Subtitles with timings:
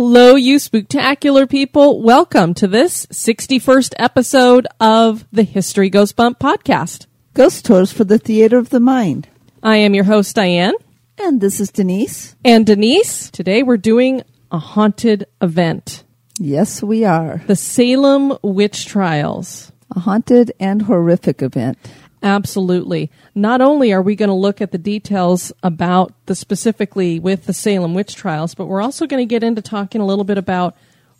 [0.00, 2.00] Hello, you spectacular people.
[2.00, 7.06] Welcome to this 61st episode of the History Goes Bump podcast.
[7.34, 9.26] Ghost Tours for the Theater of the Mind.
[9.60, 10.74] I am your host, Diane.
[11.18, 12.36] And this is Denise.
[12.44, 14.22] And Denise, today we're doing
[14.52, 16.04] a haunted event
[16.38, 17.42] Yes, we are.
[17.48, 19.72] the Salem Witch Trials.
[19.96, 21.76] A haunted and horrific event.
[22.22, 23.10] Absolutely.
[23.34, 27.52] Not only are we going to look at the details about the specifically with the
[27.52, 30.76] Salem witch trials, but we're also going to get into talking a little bit about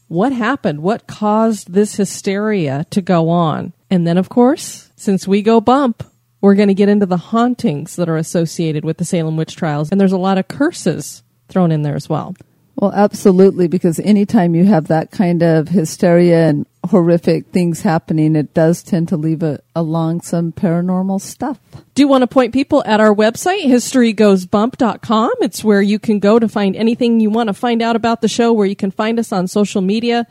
[0.08, 3.72] what happened, what caused this hysteria to go on.
[3.90, 6.02] And then, of course, since we go bump,
[6.40, 9.90] we're going to get into the hauntings that are associated with the Salem witch trials.
[9.90, 12.34] And there's a lot of curses thrown in there as well.
[12.76, 18.52] Well, absolutely, because anytime you have that kind of hysteria and horrific things happening, it
[18.52, 21.58] does tend to leave a, along some paranormal stuff.
[21.94, 25.30] do you want to point people at our website, historygoesbump.com.
[25.40, 28.28] It's where you can go to find anything you want to find out about the
[28.28, 30.26] show, where you can find us on social media.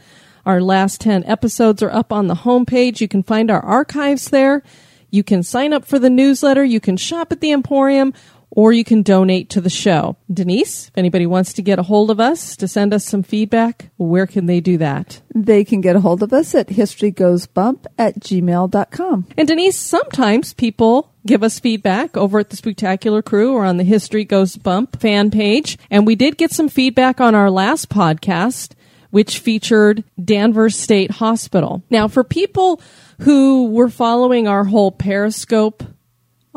[0.45, 3.01] Our last 10 episodes are up on the homepage.
[3.01, 4.63] You can find our archives there.
[5.09, 6.63] You can sign up for the newsletter.
[6.63, 8.13] You can shop at the Emporium
[8.49, 10.17] or you can donate to the show.
[10.31, 13.89] Denise, if anybody wants to get a hold of us to send us some feedback,
[13.97, 15.21] where can they do that?
[15.35, 19.27] They can get a hold of us at historygoesbump at gmail.com.
[19.37, 23.83] And Denise, sometimes people give us feedback over at the Spectacular Crew or on the
[23.83, 25.77] History Goes Bump fan page.
[25.91, 28.73] And we did get some feedback on our last podcast,
[29.11, 31.83] which featured Danvers State Hospital.
[31.89, 32.81] Now, for people
[33.19, 35.83] who were following our whole Periscope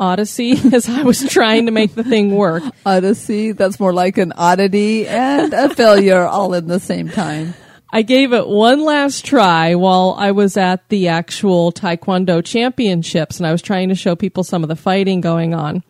[0.01, 4.33] odyssey as I was trying to make the thing work, Odyssey, that's more like an
[4.35, 7.53] oddity and a failure all in the same time.
[7.93, 13.45] I gave it one last try while I was at the actual Taekwondo championships and
[13.45, 15.83] I was trying to show people some of the fighting going on.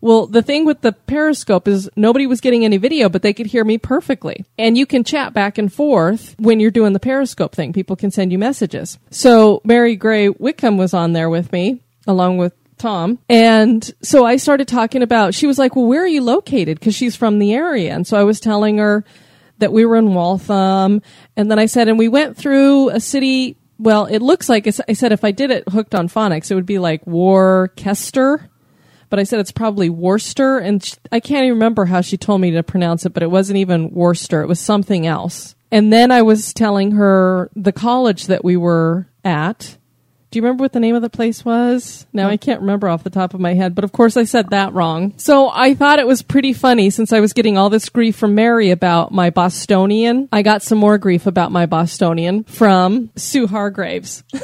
[0.00, 3.46] Well, the thing with the Periscope is nobody was getting any video, but they could
[3.46, 4.44] hear me perfectly.
[4.58, 7.72] And you can chat back and forth when you're doing the Periscope thing.
[7.72, 8.98] People can send you messages.
[9.10, 13.18] So Mary Gray Wickham was on there with me, along with Tom.
[13.28, 16.80] And so I started talking about, she was like, well, where are you located?
[16.80, 17.94] Cause she's from the area.
[17.94, 19.04] And so I was telling her
[19.58, 21.02] that we were in Waltham.
[21.36, 23.56] And then I said, and we went through a city.
[23.78, 26.66] Well, it looks like I said, if I did it hooked on phonics, it would
[26.66, 28.48] be like Worcester.
[29.08, 30.58] But I said it's probably Worcester.
[30.58, 33.30] And sh I can't even remember how she told me to pronounce it, but it
[33.30, 34.42] wasn't even Worcester.
[34.42, 35.54] It was something else.
[35.70, 39.78] And then I was telling her the college that we were at.
[40.30, 42.06] Do you remember what the name of the place was?
[42.12, 44.50] Now I can't remember off the top of my head, but of course I said
[44.50, 45.14] that wrong.
[45.18, 48.34] So I thought it was pretty funny since I was getting all this grief from
[48.34, 50.28] Mary about my Bostonian.
[50.32, 54.24] I got some more grief about my Bostonian from Sue Hargraves.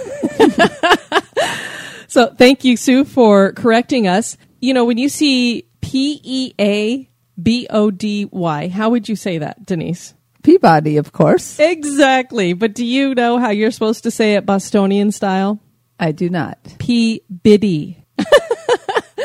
[2.07, 4.37] so thank you, Sue, for correcting us.
[4.61, 7.09] You know, when you see P E A
[7.43, 10.15] B O D Y, how would you say that, Denise?
[10.43, 11.59] Peabody, of course.
[11.59, 12.53] Exactly.
[12.53, 15.61] But do you know how you're supposed to say it Bostonian style?
[16.03, 16.59] I do not.
[16.81, 18.05] P Biddy.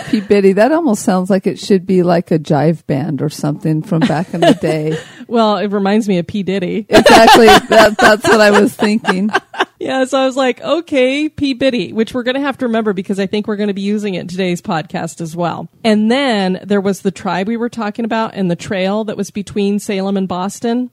[0.09, 0.21] P.
[0.21, 0.53] Biddy.
[0.53, 4.33] that almost sounds like it should be like a jive band or something from back
[4.33, 4.97] in the day.
[5.29, 6.85] Well, it reminds me of P Diddy.
[6.87, 7.47] exactly.
[7.67, 9.29] That, that's what I was thinking.
[9.77, 12.93] yeah, so I was like, okay, P Biddy, which we're going to have to remember
[12.93, 15.67] because I think we're going to be using it in today's podcast as well.
[15.83, 19.29] And then there was the tribe we were talking about and the trail that was
[19.29, 20.91] between Salem and Boston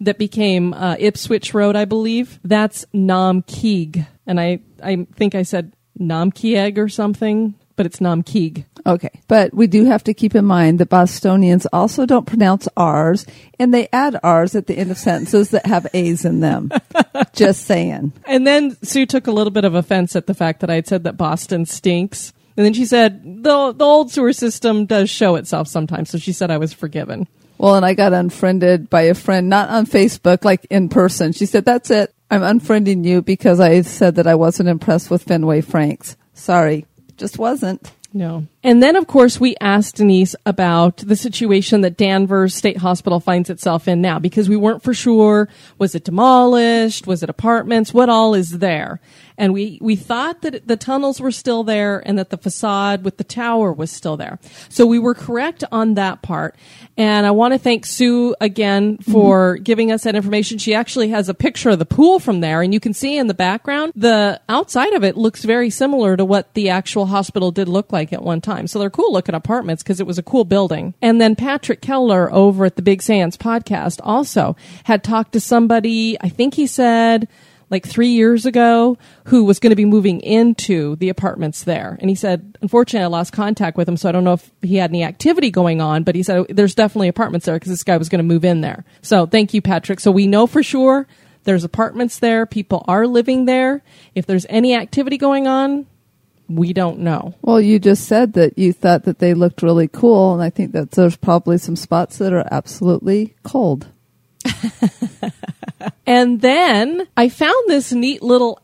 [0.00, 2.40] that became uh, Ipswich Road, I believe.
[2.42, 4.06] That's Namkeeg.
[4.26, 8.64] And I, I think I said Namkieg or something, but it's Namkeeg.
[8.86, 9.10] Okay.
[9.28, 13.26] But we do have to keep in mind that Bostonians also don't pronounce R's
[13.58, 16.70] and they add R's at the end of sentences that have A's in them.
[17.32, 18.12] Just saying.
[18.26, 21.04] And then Sue took a little bit of offense at the fact that I'd said
[21.04, 22.32] that Boston stinks.
[22.56, 26.10] And then she said, the, the old sewer system does show itself sometimes.
[26.10, 27.26] So she said I was forgiven.
[27.58, 31.32] Well, and I got unfriended by a friend, not on Facebook, like in person.
[31.32, 32.14] She said, that's it.
[32.34, 36.16] I'm unfriending you because I said that I wasn't impressed with Fenway Franks.
[36.32, 36.84] Sorry.
[37.16, 37.92] Just wasn't.
[38.12, 38.48] No.
[38.64, 43.50] And then, of course, we asked Denise about the situation that Danvers State Hospital finds
[43.50, 45.50] itself in now because we weren't for sure.
[45.76, 47.06] Was it demolished?
[47.06, 47.92] Was it apartments?
[47.92, 49.00] What all is there?
[49.36, 53.16] And we, we thought that the tunnels were still there and that the facade with
[53.16, 54.38] the tower was still there.
[54.68, 56.54] So we were correct on that part.
[56.96, 59.62] And I want to thank Sue again for mm-hmm.
[59.64, 60.58] giving us that information.
[60.58, 63.26] She actually has a picture of the pool from there and you can see in
[63.26, 67.68] the background, the outside of it looks very similar to what the actual hospital did
[67.68, 68.53] look like at one time.
[68.66, 70.94] So they're cool looking apartments because it was a cool building.
[71.02, 76.16] And then Patrick Keller over at the Big Sands podcast also had talked to somebody,
[76.20, 77.28] I think he said,
[77.70, 81.98] like three years ago who was going to be moving into the apartments there.
[82.00, 84.76] And he said, unfortunately, I lost contact with him, so I don't know if he
[84.76, 87.84] had any activity going on, but he said oh, there's definitely apartments there because this
[87.84, 88.84] guy was going to move in there.
[89.02, 90.00] So thank you, Patrick.
[90.00, 91.06] So we know for sure
[91.44, 92.46] there's apartments there.
[92.46, 93.82] People are living there.
[94.14, 95.86] If there's any activity going on,
[96.48, 97.34] we don't know.
[97.42, 100.72] Well, you just said that you thought that they looked really cool, and I think
[100.72, 103.86] that there's probably some spots that are absolutely cold.
[106.06, 108.60] and then I found this neat little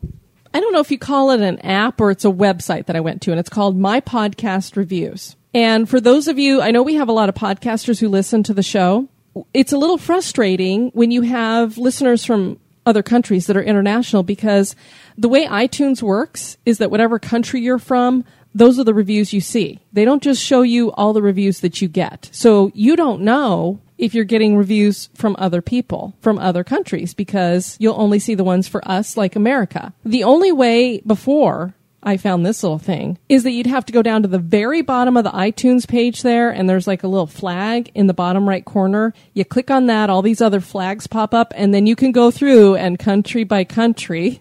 [0.53, 3.01] I don't know if you call it an app or it's a website that I
[3.01, 5.37] went to, and it's called My Podcast Reviews.
[5.55, 8.43] And for those of you, I know we have a lot of podcasters who listen
[8.45, 9.09] to the show.
[9.55, 14.75] It's a little frustrating when you have listeners from other countries that are international because
[15.21, 18.25] the way iTunes works is that whatever country you're from,
[18.55, 19.79] those are the reviews you see.
[19.93, 22.31] They don't just show you all the reviews that you get.
[22.33, 27.77] So you don't know if you're getting reviews from other people from other countries because
[27.79, 29.93] you'll only see the ones for us like America.
[30.07, 34.01] The only way before I found this little thing is that you'd have to go
[34.01, 37.27] down to the very bottom of the iTunes page there, and there's like a little
[37.27, 39.13] flag in the bottom right corner.
[39.35, 42.31] You click on that, all these other flags pop up, and then you can go
[42.31, 44.41] through and country by country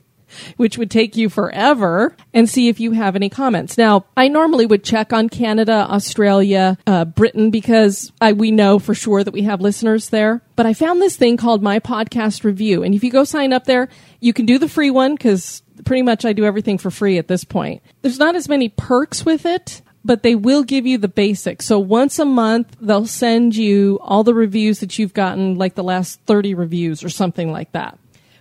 [0.58, 3.78] which would take you forever, and see if you have any comments.
[3.78, 8.94] Now, I normally would check on Canada, Australia, uh, Britain, because I, we know for
[8.94, 10.42] sure that we have listeners there.
[10.56, 12.84] But I found this thing called My Podcast Review.
[12.84, 13.90] And if you go sign up there,
[14.20, 17.28] you can do the free one because pretty much I do everything for free at
[17.28, 17.82] this point.
[18.02, 21.66] There's not as many perks with it but they will give you the basics.
[21.66, 25.84] So once a month, they'll send you all the reviews that you've gotten, like the
[25.84, 28.00] last 30 reviews or something like that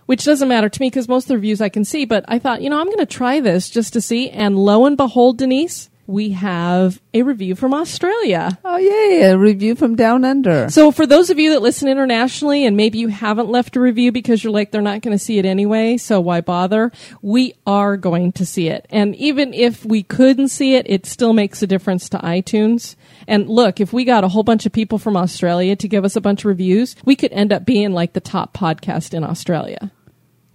[0.09, 2.05] which doesn't matter to me because most of the reviews I can see.
[2.05, 4.31] But I thought, you know, I'm going to try this just to see.
[4.31, 8.57] And lo and behold, Denise, we have a review from Australia.
[8.65, 10.67] Oh, yay, a review from Down Under.
[10.71, 14.11] So, for those of you that listen internationally and maybe you haven't left a review
[14.11, 16.91] because you're like, they're not going to see it anyway, so why bother?
[17.21, 18.87] We are going to see it.
[18.89, 22.95] And even if we couldn't see it, it still makes a difference to iTunes.
[23.27, 26.15] And look, if we got a whole bunch of people from Australia to give us
[26.15, 29.91] a bunch of reviews, we could end up being like the top podcast in Australia.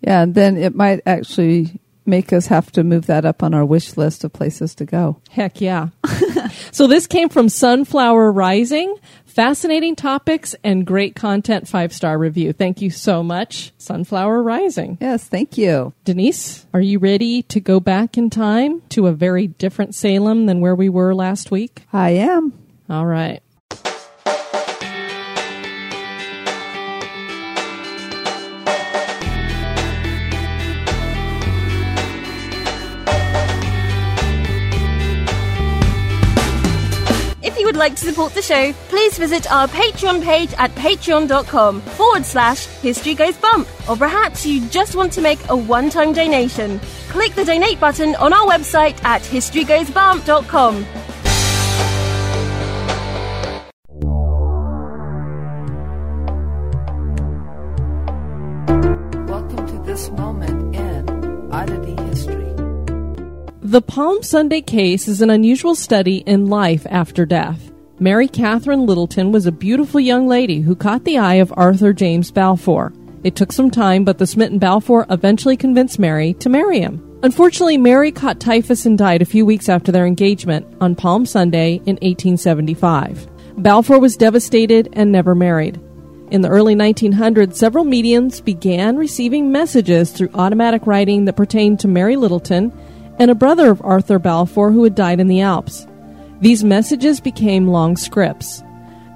[0.06, 3.64] Yeah, and then it might actually make us have to move that up on our
[3.64, 5.20] wish list of places to go.
[5.30, 5.88] Heck yeah.
[6.70, 8.96] so this came from Sunflower Rising.
[9.24, 12.52] Fascinating topics and great content five star review.
[12.52, 14.98] Thank you so much, Sunflower Rising.
[15.00, 15.92] Yes, thank you.
[16.04, 20.60] Denise, are you ready to go back in time to a very different Salem than
[20.60, 21.82] where we were last week?
[21.92, 22.52] I am.
[22.88, 23.42] All right.
[37.84, 43.14] Like to support the show, please visit our Patreon page at patreon.com forward slash history
[43.14, 43.68] goes bump.
[43.86, 46.80] Or perhaps you just want to make a one time donation.
[47.10, 50.86] Click the donate button on our website at historygoesbump.com.
[59.26, 62.50] Welcome to this moment in Oddity History.
[63.60, 67.73] The Palm Sunday case is an unusual study in life after death.
[68.00, 72.32] Mary Catherine Lyttelton was a beautiful young lady who caught the eye of Arthur James
[72.32, 72.92] Balfour.
[73.22, 77.20] It took some time, but the smitten Balfour eventually convinced Mary to marry him.
[77.22, 81.74] Unfortunately, Mary caught typhus and died a few weeks after their engagement on Palm Sunday
[81.86, 83.28] in 1875.
[83.58, 85.80] Balfour was devastated and never married.
[86.32, 91.88] In the early 1900s, several mediums began receiving messages through automatic writing that pertained to
[91.88, 92.72] Mary Lyttelton
[93.20, 95.86] and a brother of Arthur Balfour who had died in the Alps.
[96.40, 98.62] These messages became long scripts.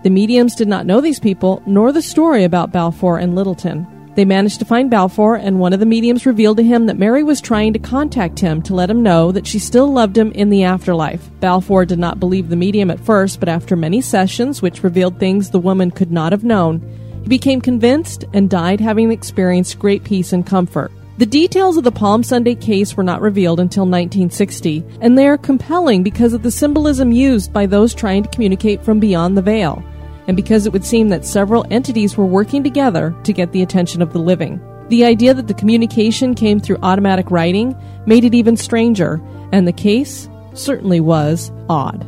[0.02, 3.86] The mediums did not know these people nor the story about Balfour and Lyttelton.
[4.14, 7.22] They managed to find Balfour, and one of the mediums revealed to him that Mary
[7.22, 10.50] was trying to contact him to let him know that she still loved him in
[10.50, 11.30] the afterlife.
[11.38, 15.50] Balfour did not believe the medium at first, but after many sessions, which revealed things
[15.50, 16.80] the woman could not have known,
[17.22, 20.90] he became convinced and died having experienced great peace and comfort.
[21.18, 25.36] The details of the Palm Sunday case were not revealed until 1960, and they are
[25.36, 29.82] compelling because of the symbolism used by those trying to communicate from beyond the veil,
[30.28, 34.00] and because it would seem that several entities were working together to get the attention
[34.00, 34.60] of the living.
[34.90, 37.74] The idea that the communication came through automatic writing
[38.06, 39.20] made it even stranger,
[39.50, 42.06] and the case certainly was odd.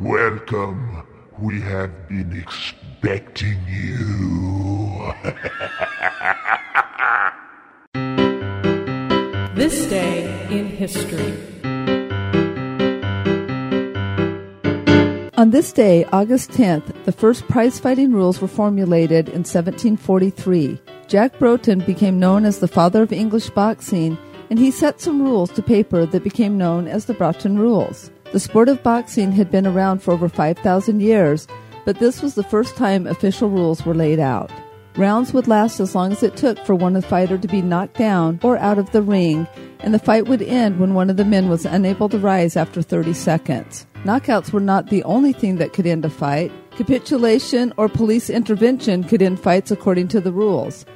[0.00, 1.06] Welcome.
[1.38, 5.12] We have been expecting you.
[9.54, 11.34] This day in history.
[15.36, 20.80] On this day, August 10th, the first prize-fighting rules were formulated in 1743.
[21.08, 24.16] Jack Broughton became known as the father of English boxing,
[24.48, 28.10] and he set some rules to paper that became known as the Broughton Rules.
[28.32, 31.48] The sport of boxing had been around for over 5,000 years,
[31.84, 34.52] but this was the first time official rules were laid out.
[34.96, 38.38] Rounds would last as long as it took for one fighter to be knocked down
[38.44, 39.48] or out of the ring,
[39.80, 42.82] and the fight would end when one of the men was unable to rise after
[42.82, 43.86] 30 seconds.
[44.04, 46.52] Knockouts were not the only thing that could end a fight.
[46.76, 50.86] Capitulation or police intervention could end fights according to the rules.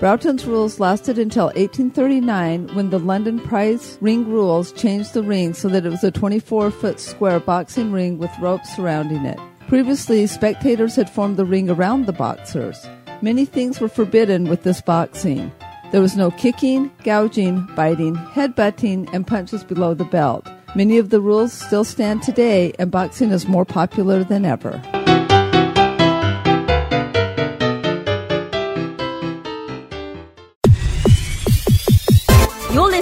[0.00, 5.68] Broughton's rules lasted until 1839 when the London prize ring rules changed the ring so
[5.68, 9.40] that it was a 24 foot square boxing ring with ropes surrounding it.
[9.66, 12.86] Previously, spectators had formed the ring around the boxers.
[13.22, 15.50] Many things were forbidden with this boxing.
[15.90, 20.46] There was no kicking, gouging, biting, headbutting, and punches below the belt.
[20.76, 24.80] Many of the rules still stand today, and boxing is more popular than ever.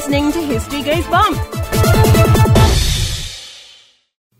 [0.06, 1.36] Listening to History Goes Bump.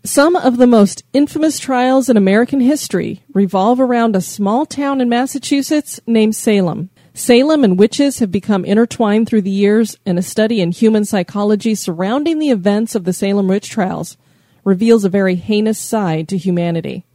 [0.05, 5.09] Some of the most infamous trials in American history revolve around a small town in
[5.09, 6.89] Massachusetts named Salem.
[7.13, 11.75] Salem and witches have become intertwined through the years, and a study in human psychology
[11.75, 14.15] surrounding the events of the Salem witch trials
[14.63, 17.05] reveals a very heinous side to humanity.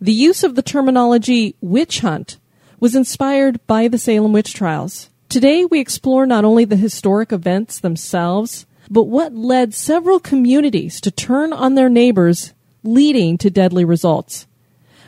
[0.00, 2.38] The use of the terminology witch hunt
[2.80, 5.10] was inspired by the Salem witch trials.
[5.34, 11.10] Today, we explore not only the historic events themselves, but what led several communities to
[11.10, 14.46] turn on their neighbors, leading to deadly results.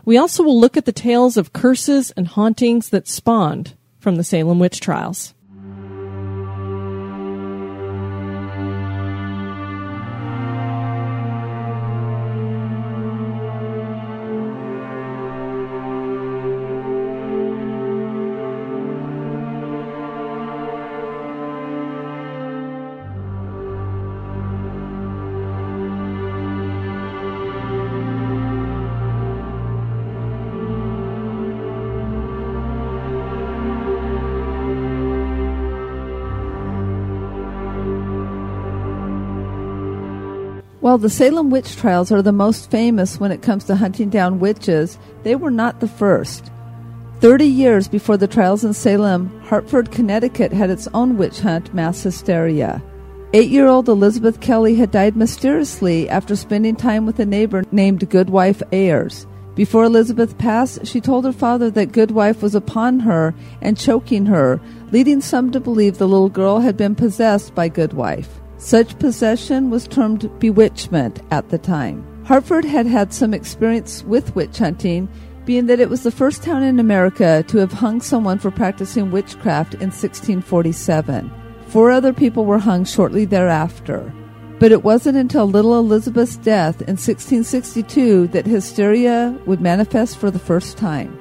[0.05, 4.25] We also will look at the tales of curses and hauntings that spawned from the
[4.25, 5.33] Salem witch trials.
[40.97, 44.41] While the Salem witch trials are the most famous when it comes to hunting down
[44.41, 46.51] witches, they were not the first.
[47.21, 52.03] Thirty years before the trials in Salem, Hartford, Connecticut had its own witch hunt, mass
[52.03, 52.83] hysteria.
[53.35, 58.09] Eight year old Elizabeth Kelly had died mysteriously after spending time with a neighbor named
[58.09, 59.27] Goodwife Ayers.
[59.55, 64.63] Before Elizabeth passed, she told her father that Goodwife was upon her and choking her,
[64.93, 68.41] leading some to believe the little girl had been possessed by Goodwife.
[68.59, 72.05] Such possession was termed bewitchment at the time.
[72.25, 75.09] Hartford had had some experience with witch hunting,
[75.45, 79.11] being that it was the first town in America to have hung someone for practicing
[79.11, 81.31] witchcraft in 1647.
[81.69, 84.13] Four other people were hung shortly thereafter.
[84.59, 90.39] But it wasn't until little Elizabeth's death in 1662 that hysteria would manifest for the
[90.39, 91.13] first time.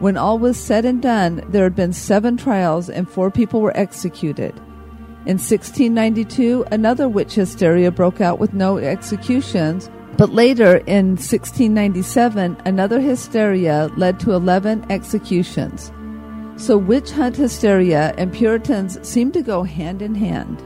[0.00, 3.76] When all was said and done, there had been seven trials and four people were
[3.76, 4.54] executed.
[5.26, 13.00] In 1692, another witch hysteria broke out with no executions, but later in 1697, another
[13.00, 15.90] hysteria led to 11 executions.
[16.56, 20.62] So witch hunt hysteria and Puritans seem to go hand in hand.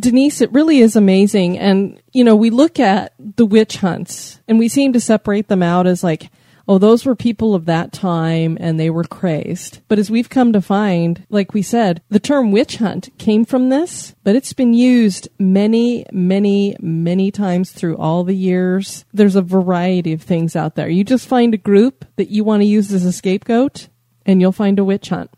[0.00, 1.58] Denise, it really is amazing.
[1.58, 5.64] And, you know, we look at the witch hunts and we seem to separate them
[5.64, 6.30] out as like,
[6.68, 9.80] oh, those were people of that time and they were crazed.
[9.88, 13.70] But as we've come to find, like we said, the term witch hunt came from
[13.70, 19.06] this, but it's been used many, many, many times through all the years.
[19.12, 20.88] There's a variety of things out there.
[20.88, 23.88] You just find a group that you want to use as a scapegoat
[24.26, 25.30] and you'll find a witch hunt.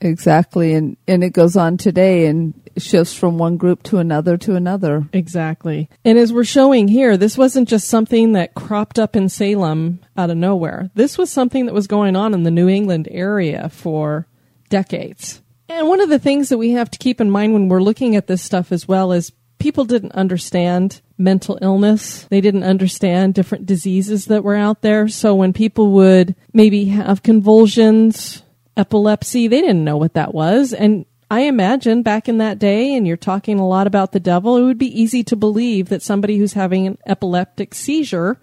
[0.00, 0.74] Exactly.
[0.74, 5.08] And, and it goes on today and shifts from one group to another to another.
[5.12, 5.88] Exactly.
[6.04, 10.30] And as we're showing here, this wasn't just something that cropped up in Salem out
[10.30, 10.90] of nowhere.
[10.94, 14.26] This was something that was going on in the New England area for
[14.68, 15.42] decades.
[15.68, 18.14] And one of the things that we have to keep in mind when we're looking
[18.14, 22.24] at this stuff as well is people didn't understand mental illness.
[22.24, 25.08] They didn't understand different diseases that were out there.
[25.08, 28.42] So when people would maybe have convulsions,
[28.76, 30.72] epilepsy, they didn't know what that was.
[30.72, 34.56] And I imagine back in that day, and you're talking a lot about the devil,
[34.56, 38.38] it would be easy to believe that somebody who's having an epileptic seizure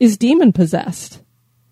[0.00, 1.20] is demon possessed.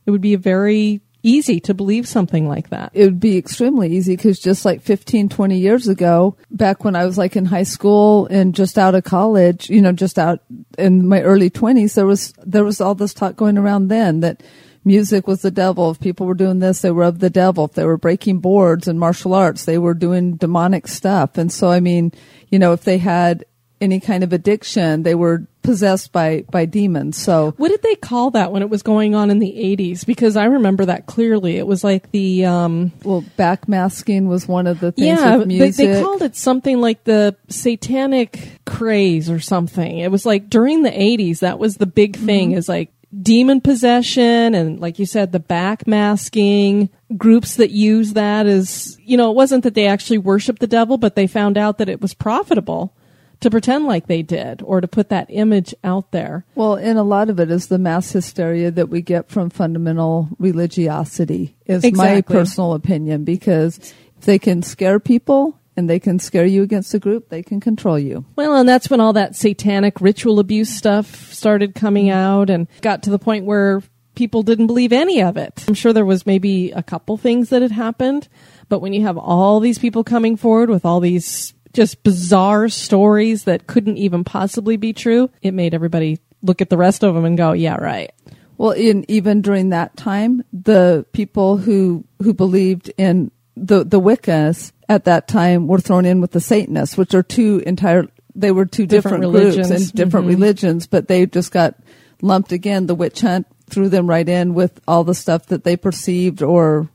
[0.04, 2.90] It would be very easy to believe something like that.
[2.92, 7.06] It would be extremely easy because just like 15, 20 years ago, back when I
[7.06, 10.40] was like in high school and just out of college, you know, just out
[10.76, 14.42] in my early 20s, there was, there was all this talk going around then that
[14.84, 15.90] music was the devil.
[15.90, 17.66] If people were doing this, they were of the devil.
[17.66, 21.38] If they were breaking boards and martial arts, they were doing demonic stuff.
[21.38, 22.12] And so, I mean,
[22.50, 23.44] you know, if they had
[23.82, 27.16] any kind of addiction, they were possessed by by demons.
[27.16, 30.06] So What did they call that when it was going on in the 80s?
[30.06, 31.56] Because I remember that clearly.
[31.56, 35.86] It was like the um well, backmasking was one of the things yeah, they, music.
[35.88, 39.98] they called it something like the satanic craze or something.
[39.98, 44.54] It was like during the 80s that was the big thing is like demon possession
[44.54, 49.62] and like you said the backmasking groups that use that is you know it wasn't
[49.62, 52.94] that they actually worshiped the devil but they found out that it was profitable
[53.42, 56.44] to pretend like they did or to put that image out there.
[56.54, 60.28] Well, and a lot of it is the mass hysteria that we get from fundamental
[60.38, 63.78] religiosity, is my personal opinion, because
[64.18, 67.60] if they can scare people and they can scare you against a group, they can
[67.60, 68.24] control you.
[68.36, 72.18] Well, and that's when all that satanic ritual abuse stuff started coming mm-hmm.
[72.18, 73.82] out and got to the point where
[74.14, 75.64] people didn't believe any of it.
[75.66, 78.28] I'm sure there was maybe a couple things that had happened,
[78.68, 83.44] but when you have all these people coming forward with all these just bizarre stories
[83.44, 87.24] that couldn't even possibly be true, it made everybody look at the rest of them
[87.24, 88.12] and go, yeah, right.
[88.58, 94.72] Well, in even during that time, the people who who believed in the the Wiccas
[94.88, 98.06] at that time were thrown in with the Satanists, which are two entire.
[98.34, 100.30] They were two Different different, groups and different Mhm.
[100.30, 101.74] religions, but they just got
[102.22, 102.86] lumped again.
[102.86, 106.88] The witch hunt threw them right in with all the stuff that they perceived or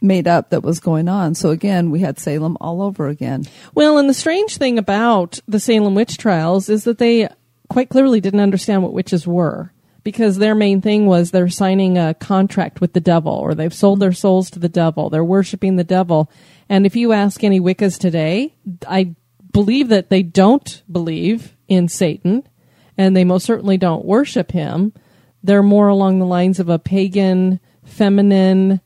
[0.00, 1.34] made up that was going on.
[1.34, 3.44] So again, we had Salem all over again.
[3.74, 7.28] Well, and the strange thing about the Salem witch trials is that they
[7.68, 9.72] quite clearly didn't understand what witches were
[10.08, 14.00] because their main thing was they're signing a contract with the devil or they've sold
[14.00, 15.10] their souls to the devil.
[15.10, 16.30] They're worshiping the devil.
[16.66, 18.54] And if you ask any Wiccas today,
[18.88, 19.14] I
[19.52, 22.48] believe that they don't believe in Satan
[22.96, 24.94] and they most certainly don't worship him.
[25.42, 28.80] They're more along the lines of a pagan, feminine,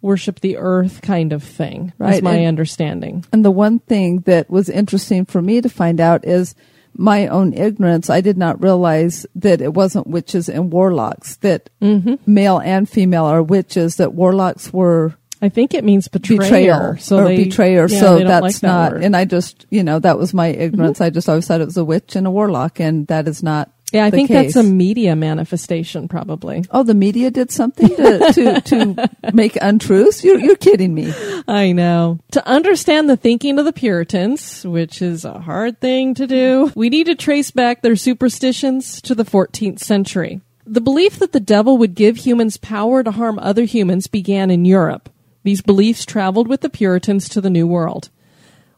[0.00, 1.92] worship the earth kind of thing.
[1.98, 3.26] That's Right, my and- understanding.
[3.30, 6.54] And the one thing that was interesting for me to find out is
[6.94, 8.10] my own ignorance.
[8.10, 12.14] I did not realize that it wasn't witches and warlocks, that Mm-hmm.
[12.26, 16.38] male and female are witches, that warlocks were I think it means betrayer.
[16.38, 17.88] betrayal So or they, betrayer.
[17.88, 18.96] yeah, so that's like that not, word.
[18.98, 19.04] Mm-hmm.
[19.06, 21.00] and I just, you know, that was my ignorance.
[21.00, 23.70] I just always thought it was a witch and a warlock, and that is not.
[23.92, 24.54] Yeah, I think case.
[24.54, 26.64] that's a media manifestation, probably.
[26.70, 30.24] Oh, the media did something to, to, to make untruths?
[30.24, 31.12] You're, you're kidding me.
[31.46, 32.18] I know.
[32.32, 36.88] To understand the thinking of the Puritans, which is a hard thing to do, we
[36.88, 40.40] need to trace back their superstitions to the 14th century.
[40.66, 44.64] The belief that the devil would give humans power to harm other humans began in
[44.64, 45.10] Europe.
[45.42, 48.10] These beliefs traveled with the Puritans to the New World.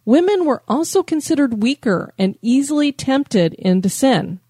[0.05, 4.41] Women were also considered weaker and easily tempted into sin.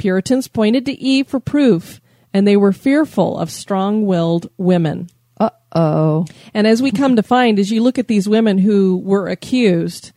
[0.00, 2.00] Puritans pointed to Eve for proof,
[2.32, 5.10] and they were fearful of strong willed women.
[5.38, 6.24] Uh oh.
[6.54, 10.12] And as we come to find, as you look at these women who were accused,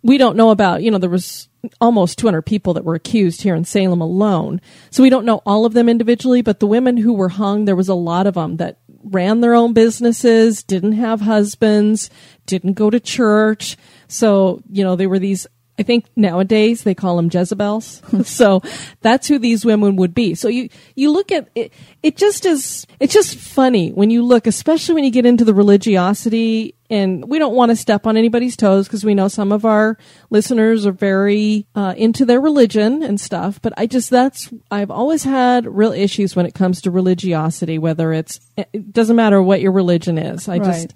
[0.00, 1.48] we don't know about, you know, there was
[1.80, 4.60] almost 200 people that were accused here in Salem alone.
[4.90, 7.74] So we don't know all of them individually, but the women who were hung, there
[7.74, 12.10] was a lot of them that ran their own businesses, didn't have husbands,
[12.46, 13.76] didn't go to church.
[14.06, 18.02] So, you know, they were these I think nowadays they call them Jezebels.
[18.24, 18.62] so
[19.02, 20.34] that's who these women would be.
[20.34, 24.46] So you, you look at it, it just is, it's just funny when you look,
[24.46, 28.56] especially when you get into the religiosity and we don't want to step on anybody's
[28.56, 29.98] toes because we know some of our
[30.30, 33.60] listeners are very uh, into their religion and stuff.
[33.60, 38.12] But I just, that's, I've always had real issues when it comes to religiosity, whether
[38.12, 40.48] it's, it doesn't matter what your religion is.
[40.48, 40.94] I just, Right.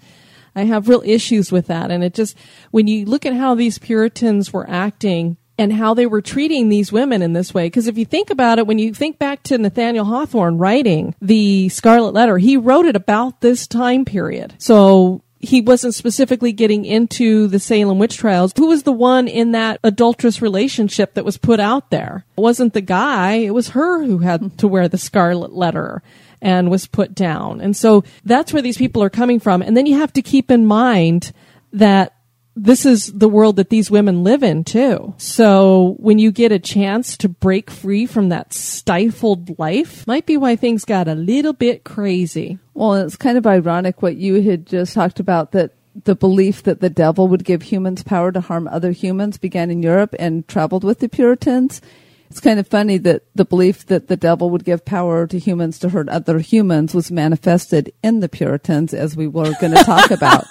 [0.55, 1.91] I have real issues with that.
[1.91, 2.37] And it just,
[2.71, 6.91] when you look at how these Puritans were acting and how they were treating these
[6.91, 9.57] women in this way, because if you think about it, when you think back to
[9.57, 14.55] Nathaniel Hawthorne writing the Scarlet Letter, he wrote it about this time period.
[14.57, 18.53] So he wasn't specifically getting into the Salem witch trials.
[18.57, 22.25] Who was the one in that adulterous relationship that was put out there?
[22.37, 26.03] It wasn't the guy, it was her who had to wear the scarlet letter
[26.41, 27.61] and was put down.
[27.61, 29.61] And so that's where these people are coming from.
[29.61, 31.31] And then you have to keep in mind
[31.73, 32.15] that
[32.55, 35.13] this is the world that these women live in too.
[35.17, 40.35] So when you get a chance to break free from that stifled life, might be
[40.35, 42.59] why things got a little bit crazy.
[42.73, 45.73] Well, it's kind of ironic what you had just talked about that
[46.03, 49.83] the belief that the devil would give humans power to harm other humans began in
[49.83, 51.81] Europe and traveled with the Puritans.
[52.31, 55.79] It's kind of funny that the belief that the devil would give power to humans
[55.79, 60.11] to hurt other humans was manifested in the Puritans, as we were going to talk
[60.11, 60.45] about.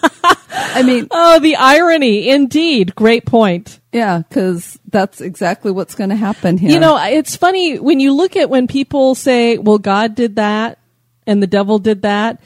[0.53, 2.29] I mean, Oh, the irony.
[2.29, 2.95] Indeed.
[2.95, 3.81] Great point.
[3.93, 6.71] yeah, because that's exactly what's going to happen here.
[6.71, 10.79] You know, it's funny when you look at when people say, well, God did that
[11.27, 12.43] and the devil did that.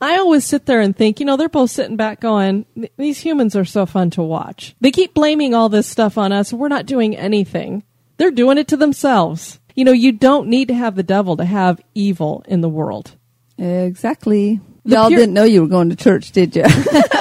[0.00, 2.64] I always sit there and think, you know, they're both sitting back going,
[2.96, 4.76] these humans are so fun to watch.
[4.80, 6.52] They keep blaming all this stuff on us.
[6.52, 7.82] We're not doing anything.
[8.18, 9.58] They're doing it to themselves.
[9.74, 13.12] You know, you don't need to have the devil to have evil in the world.
[13.56, 14.60] exactly.
[14.84, 16.64] The Y'all Pur- didn't know you were going to church, did you?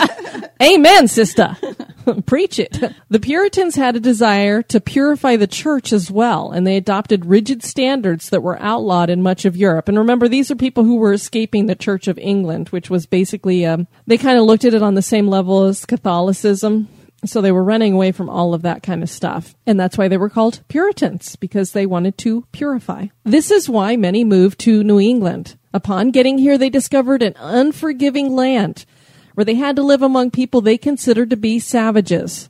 [0.61, 1.55] Amen, sister.
[2.25, 2.81] Preach it.
[3.09, 7.63] The Puritans had a desire to purify the church as well, and they adopted rigid
[7.63, 9.89] standards that were outlawed in much of Europe.
[9.89, 13.65] And remember, these are people who were escaping the Church of England, which was basically,
[13.65, 16.87] um, they kind of looked at it on the same level as Catholicism.
[17.25, 19.55] So they were running away from all of that kind of stuff.
[19.65, 23.07] And that's why they were called Puritans, because they wanted to purify.
[23.23, 25.57] This is why many moved to New England.
[25.73, 28.85] Upon getting here, they discovered an unforgiving land
[29.33, 32.49] where they had to live among people they considered to be savages.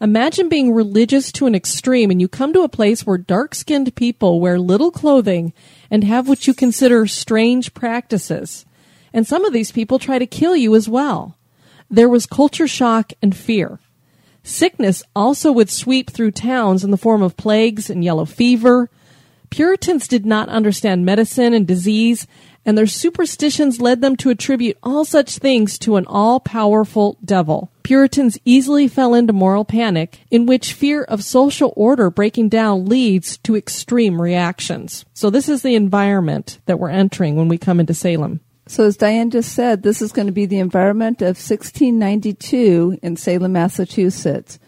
[0.00, 3.94] Imagine being religious to an extreme and you come to a place where dark skinned
[3.94, 5.54] people wear little clothing
[5.90, 8.66] and have what you consider strange practices.
[9.14, 11.38] And some of these people try to kill you as well.
[11.88, 13.78] There was culture shock and fear.
[14.46, 18.88] Sickness also would sweep through towns in the form of plagues and yellow fever.
[19.50, 22.28] Puritans did not understand medicine and disease,
[22.64, 27.72] and their superstitions led them to attribute all such things to an all powerful devil.
[27.82, 33.38] Puritans easily fell into moral panic, in which fear of social order breaking down leads
[33.38, 35.04] to extreme reactions.
[35.12, 38.38] So, this is the environment that we're entering when we come into Salem.
[38.68, 43.16] So, as Diane just said, this is going to be the environment of 1692 in
[43.16, 44.58] Salem, Massachusetts,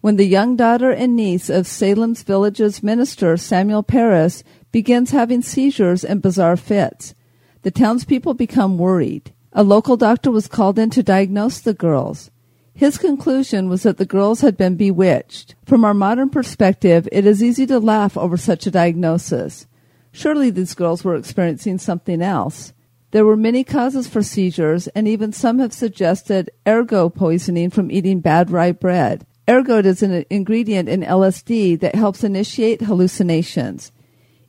[0.00, 6.04] when the young daughter and niece of Salem's village's minister, Samuel Parris, begins having seizures
[6.04, 7.16] and bizarre fits.
[7.62, 9.32] The townspeople become worried.
[9.52, 12.30] A local doctor was called in to diagnose the girls.
[12.74, 15.56] His conclusion was that the girls had been bewitched.
[15.66, 19.66] From our modern perspective, it is easy to laugh over such a diagnosis.
[20.12, 22.72] Surely these girls were experiencing something else.
[23.10, 28.20] There were many causes for seizures, and even some have suggested ergot poisoning from eating
[28.20, 29.24] bad rye bread.
[29.48, 33.92] Ergot is an ingredient in LSD that helps initiate hallucinations.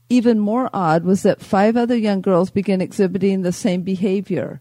[0.10, 4.60] Even more odd was that five other young girls began exhibiting the same behavior.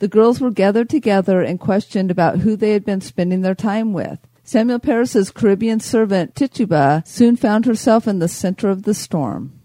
[0.00, 3.94] The girls were gathered together and questioned about who they had been spending their time
[3.94, 4.18] with.
[4.42, 9.59] Samuel Parris's Caribbean servant Tituba soon found herself in the center of the storm.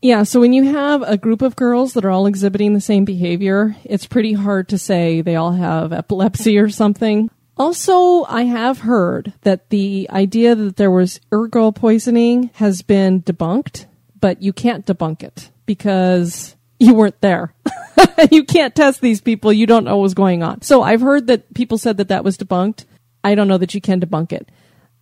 [0.00, 3.04] Yeah, so when you have a group of girls that are all exhibiting the same
[3.04, 7.30] behavior, it's pretty hard to say they all have epilepsy or something.
[7.56, 13.86] Also, I have heard that the idea that there was ergot poisoning has been debunked,
[14.20, 17.52] but you can't debunk it because you weren't there.
[18.30, 19.52] you can't test these people.
[19.52, 20.62] You don't know what was going on.
[20.62, 22.84] So I've heard that people said that that was debunked.
[23.24, 24.48] I don't know that you can debunk it.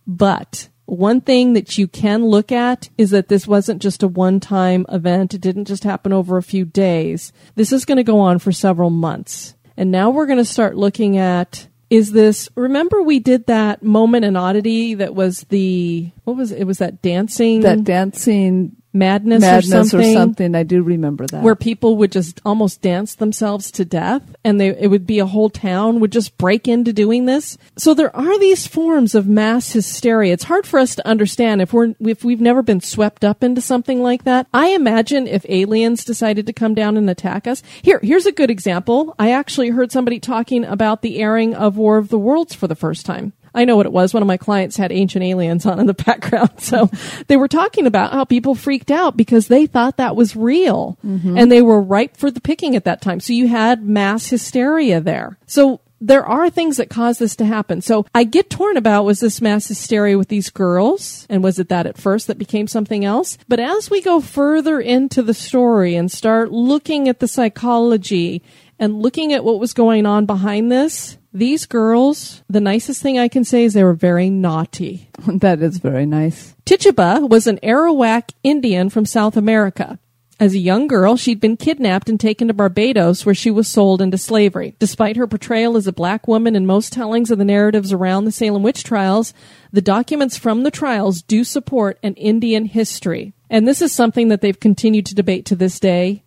[0.07, 4.39] But one thing that you can look at is that this wasn't just a one
[4.39, 5.33] time event.
[5.33, 7.33] It didn't just happen over a few days.
[7.55, 9.53] This is going to go on for several months.
[9.75, 14.25] And now we're going to start looking at is this remember we did that moment
[14.25, 19.41] in oddity that was the what was it, it was that dancing That dancing madness,
[19.41, 21.43] madness or something, or something, I do remember that.
[21.43, 25.25] where people would just almost dance themselves to death and they it would be a
[25.25, 27.57] whole town would just break into doing this.
[27.77, 30.33] So there are these forms of mass hysteria.
[30.33, 33.61] It's hard for us to understand if we're if we've never been swept up into
[33.61, 34.47] something like that.
[34.53, 37.63] I imagine if aliens decided to come down and attack us.
[37.81, 39.15] Here here's a good example.
[39.19, 42.75] I actually heard somebody talking about the airing of war of the worlds for the
[42.75, 44.13] first time I know what it was.
[44.13, 46.51] One of my clients had Ancient Aliens on in the background.
[46.59, 46.89] So
[47.25, 51.35] they were talking about how people freaked out because they thought that was real mm-hmm.
[51.37, 53.19] and they were ripe for the picking at that time.
[53.19, 55.39] So you had mass hysteria there.
[55.47, 57.81] So there are things that cause this to happen.
[57.81, 61.69] So I get torn about was this mass hysteria with these girls and was it
[61.69, 63.39] that at first that became something else?
[63.47, 68.43] But as we go further into the story and start looking at the psychology
[68.77, 73.27] and looking at what was going on behind this, These girls, the nicest thing I
[73.27, 75.07] can say is they were very naughty.
[75.27, 76.55] that is very nice.
[76.65, 79.99] Tituba was an Arawak Indian from South America.
[80.39, 84.01] As a young girl, she'd been kidnapped and taken to Barbados, where she was sold
[84.01, 84.73] into slavery.
[84.79, 88.31] Despite her portrayal as a black woman in most tellings of the narratives around the
[88.31, 89.31] Salem witch trials,
[89.71, 93.33] the documents from the trials do support an Indian history.
[93.47, 96.23] And this is something that they've continued to debate to this day.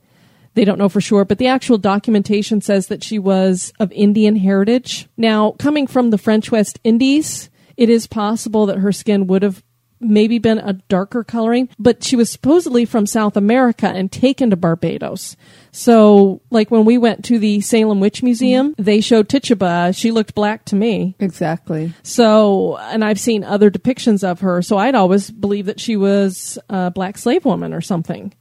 [0.55, 4.37] They don't know for sure, but the actual documentation says that she was of Indian
[4.37, 5.09] heritage.
[5.17, 9.63] Now, coming from the French West Indies, it is possible that her skin would have
[10.01, 14.57] maybe been a darker coloring, but she was supposedly from South America and taken to
[14.57, 15.37] Barbados.
[15.73, 18.83] So, like when we went to the Salem Witch Museum, mm-hmm.
[18.83, 19.93] they showed Tituba.
[19.93, 21.15] She looked black to me.
[21.21, 21.93] Exactly.
[22.03, 24.63] So, and I've seen other depictions of her.
[24.63, 28.33] So I'd always believed that she was a black slave woman or something.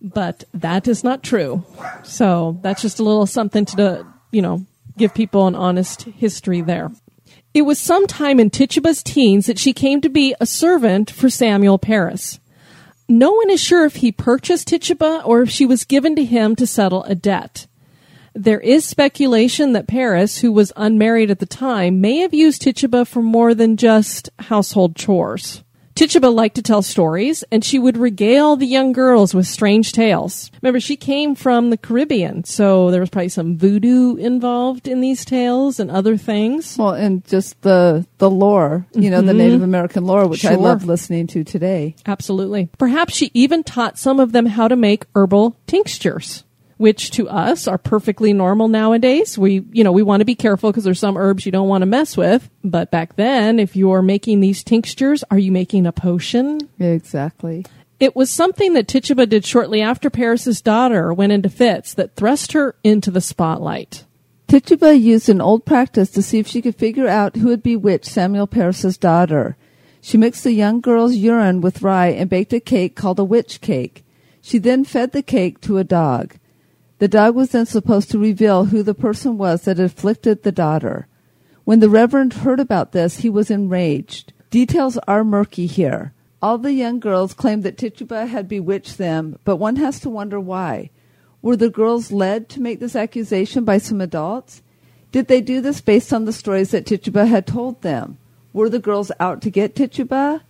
[0.00, 1.64] But that is not true.
[2.04, 4.64] So that's just a little something to, you know,
[4.96, 6.90] give people an honest history there.
[7.54, 11.78] It was sometime in Tituba's teens that she came to be a servant for Samuel
[11.78, 12.38] Parris.
[13.08, 16.54] No one is sure if he purchased Tituba or if she was given to him
[16.56, 17.66] to settle a debt.
[18.34, 23.06] There is speculation that Parris, who was unmarried at the time, may have used Tituba
[23.06, 25.64] for more than just household chores.
[25.98, 30.48] Tituba liked to tell stories, and she would regale the young girls with strange tales.
[30.62, 35.24] Remember, she came from the Caribbean, so there was probably some voodoo involved in these
[35.24, 36.78] tales and other things.
[36.78, 39.38] Well, and just the the lore, you know, the mm-hmm.
[39.38, 40.58] Native American lore, which I Sure.
[40.58, 41.96] love listening to today.
[42.06, 42.68] Absolutely.
[42.78, 46.44] Perhaps she even taught some of them how to make herbal tinctures,
[46.78, 49.36] which to us are perfectly normal nowadays.
[49.36, 51.82] We, you know, we want to be careful because there's some herbs you don't want
[51.82, 52.48] to mess with.
[52.64, 56.60] But back then, if you're making these tinctures, are you making a potion?
[56.78, 57.66] Exactly.
[58.00, 62.52] It was something that Tituba did shortly after Parris's daughter went into fits that thrust
[62.52, 64.04] her into the spotlight.
[64.46, 68.06] Tituba used an old practice to see if she could figure out who had bewitched
[68.06, 69.56] Samuel Parris's daughter.
[70.00, 73.60] She mixed the young girl's urine with rye and baked a cake called a witch
[73.60, 74.04] cake.
[74.40, 76.36] She then fed the cake to a dog.
[76.98, 81.06] The dog was then supposed to reveal who the person was that afflicted the daughter.
[81.64, 84.32] When the Reverend heard about this, he was enraged.
[84.50, 86.12] Details are murky here.
[86.42, 90.40] All the young girls claimed that Tituba had bewitched them, but one has to wonder
[90.40, 90.90] why.
[91.40, 94.62] Were the girls led to make this accusation by some adults?
[95.12, 98.18] Did they do this based on the stories that Tituba had told them?
[98.52, 100.42] Were the girls out to get Tituba?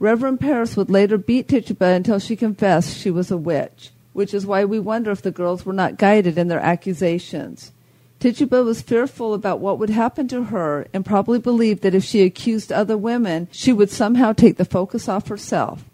[0.00, 4.46] Reverend Parris would later beat Tituba until she confessed she was a witch, which is
[4.46, 7.72] why we wonder if the girls were not guided in their accusations.
[8.20, 12.22] Tituba was fearful about what would happen to her and probably believed that if she
[12.22, 15.84] accused other women, she would somehow take the focus off herself.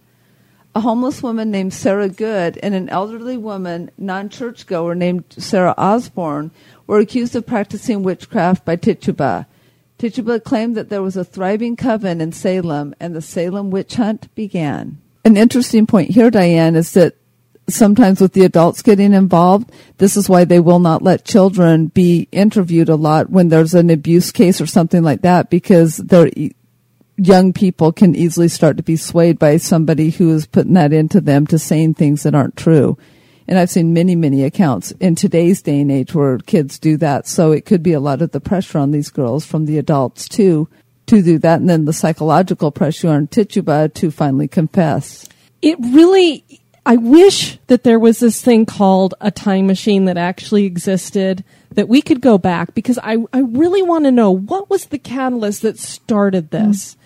[0.75, 6.51] A homeless woman named Sarah Good and an elderly woman, non churchgoer named Sarah Osborne,
[6.87, 9.47] were accused of practicing witchcraft by Tituba.
[9.99, 14.33] Tituba claimed that there was a thriving coven in Salem, and the Salem witch hunt
[14.35, 14.99] began.
[15.25, 17.17] An interesting point here, Diane, is that
[17.69, 22.29] sometimes with the adults getting involved, this is why they will not let children be
[22.33, 26.31] interviewed a lot when there's an abuse case or something like that, because they're
[27.17, 31.21] young people can easily start to be swayed by somebody who is putting that into
[31.21, 32.97] them to saying things that aren't true.
[33.49, 37.27] And I've seen many, many accounts in today's day and age where kids do that.
[37.27, 40.29] So it could be a lot of the pressure on these girls from the adults
[40.29, 40.69] too
[41.07, 41.61] to do that.
[41.61, 45.27] And then the psychological pressure on Tituba to finally confess.
[45.63, 46.45] It really,
[46.89, 51.87] I wish that there was this thing called a time machine that actually existed that
[51.87, 55.61] we could go back because I, I really want to know what was the catalyst
[55.61, 56.97] that started this?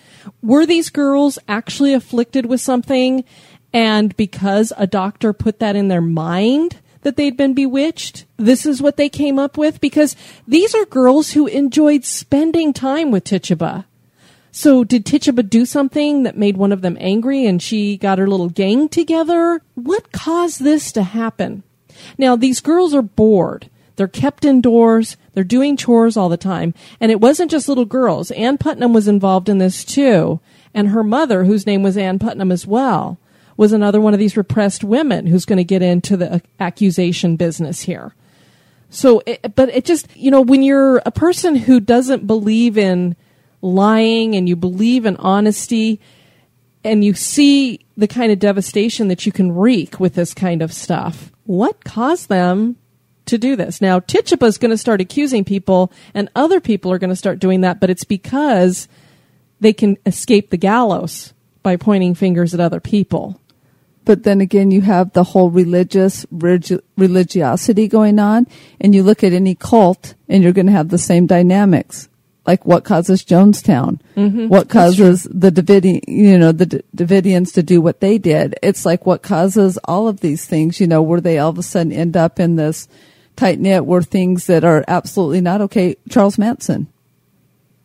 [0.41, 3.25] Were these girls actually afflicted with something?
[3.73, 8.81] And because a doctor put that in their mind that they'd been bewitched, this is
[8.81, 9.81] what they came up with?
[9.81, 10.15] Because
[10.47, 13.85] these are girls who enjoyed spending time with Tituba.
[14.55, 18.27] So did Tituba do something that made one of them angry and she got her
[18.27, 19.59] little gang together?
[19.73, 21.63] What caused this to happen?
[22.19, 23.71] Now, these girls are bored.
[23.95, 25.17] They're kept indoors.
[25.33, 26.75] They're doing chores all the time.
[26.99, 28.29] And it wasn't just little girls.
[28.29, 30.39] Ann Putnam was involved in this too.
[30.71, 33.17] And her mother, whose name was Ann Putnam as well,
[33.57, 37.81] was another one of these repressed women who's going to get into the accusation business
[37.81, 38.13] here.
[38.91, 43.15] So, it, but it just, you know, when you're a person who doesn't believe in
[43.63, 45.99] lying and you believe in honesty
[46.83, 50.73] and you see the kind of devastation that you can wreak with this kind of
[50.73, 52.75] stuff, what caused them
[53.25, 53.79] to do this?
[53.79, 57.39] Now, Tituba is going to start accusing people and other people are going to start
[57.39, 58.89] doing that, but it's because
[59.61, 63.39] they can escape the gallows by pointing fingers at other people.
[64.05, 68.47] But then again, you have the whole religious religiosity going on,
[68.81, 72.09] and you look at any cult, and you're going to have the same dynamics.
[72.45, 74.47] Like what causes Jonestown, Mm-hmm.
[74.49, 78.55] what causes the Davidian, you know, the D- Davidians to do what they did.
[78.61, 81.63] It's like what causes all of these things, you know, where they all of a
[81.63, 82.87] sudden end up in this
[83.35, 85.95] tight knit where things that are absolutely not okay.
[86.09, 86.87] Charles Manson.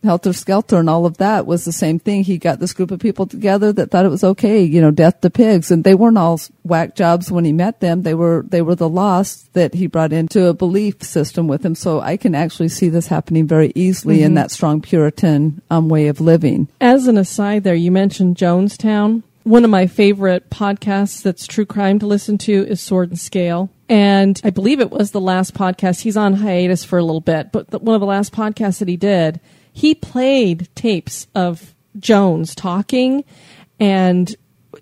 [0.05, 2.23] Helter Skelter and all of that was the same thing.
[2.23, 5.21] He got this group of people together that thought it was okay, you know, death
[5.23, 8.03] to pigs, and they weren't all whack jobs when he met them.
[8.03, 11.75] They were they were the lost that he brought into a belief system with him.
[11.75, 16.09] So I can actually see this happening very easily in that strong Puritan um, way
[16.09, 16.69] of living.
[16.81, 19.23] As an aside, there, you mentioned Jonestown.
[19.45, 23.71] One of my favorite podcasts that's true crime to listen to is Sword and Scale.
[23.89, 26.03] And I believe it was the last podcast.
[26.03, 28.89] He's on hiatus for a little bit, but the, one of the last podcasts that
[28.89, 29.41] he did,
[29.79, 33.23] he played tapes of Jones talking
[33.79, 34.35] and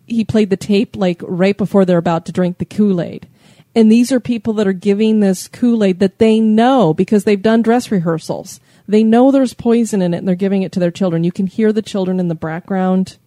[0.06, 3.28] he played the tape like right before they're about to drink the Kool Aid.
[3.74, 7.42] And these are people that are giving this Kool Aid that they know because they've
[7.42, 8.58] done dress rehearsals.
[8.88, 11.24] They know there's poison in it and they're giving it to their children.
[11.24, 13.18] You can hear the children in the background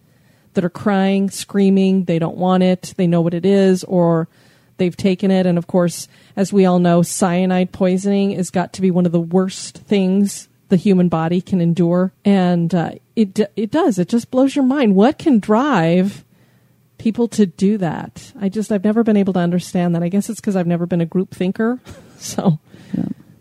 [0.54, 2.06] that are crying, screaming.
[2.06, 2.94] They don't want it.
[2.96, 4.26] They know what it is or
[4.78, 5.46] they've taken it.
[5.46, 9.12] And of course, as we all know, cyanide poisoning has got to be one of
[9.12, 12.12] the worst things the human body can endure.
[12.24, 13.98] And uh, it, it does.
[13.98, 14.94] It just blows your mind.
[14.94, 16.24] What can drive
[16.98, 18.32] people to do that?
[18.40, 20.02] I just, I've never been able to understand that.
[20.02, 21.78] I guess it's because I've never been a group thinker.
[22.18, 22.58] so.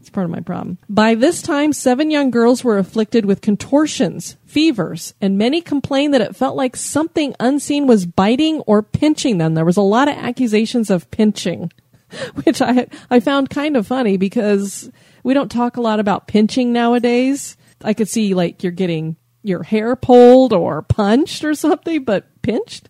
[0.09, 0.79] It's part of my problem.
[0.89, 6.21] By this time, seven young girls were afflicted with contortions, fevers, and many complained that
[6.21, 9.53] it felt like something unseen was biting or pinching them.
[9.53, 11.71] There was a lot of accusations of pinching,
[12.43, 14.89] which I I found kind of funny because
[15.23, 17.57] we don't talk a lot about pinching nowadays.
[17.83, 22.89] I could see like you're getting your hair pulled or punched or something, but pinched?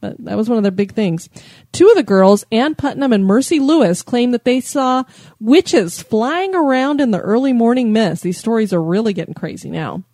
[0.00, 1.28] But that was one of their big things.
[1.72, 5.04] Two of the girls, Ann Putnam and Mercy Lewis, claimed that they saw
[5.40, 8.22] witches flying around in the early morning mist.
[8.22, 10.04] These stories are really getting crazy now.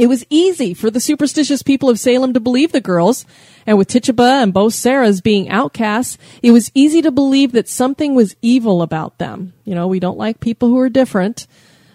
[0.00, 3.26] It was easy for the superstitious people of Salem to believe the girls,
[3.66, 8.14] and with Tituba and both Sarahs being outcasts, it was easy to believe that something
[8.14, 9.52] was evil about them.
[9.66, 11.46] You know, we don't like people who are different.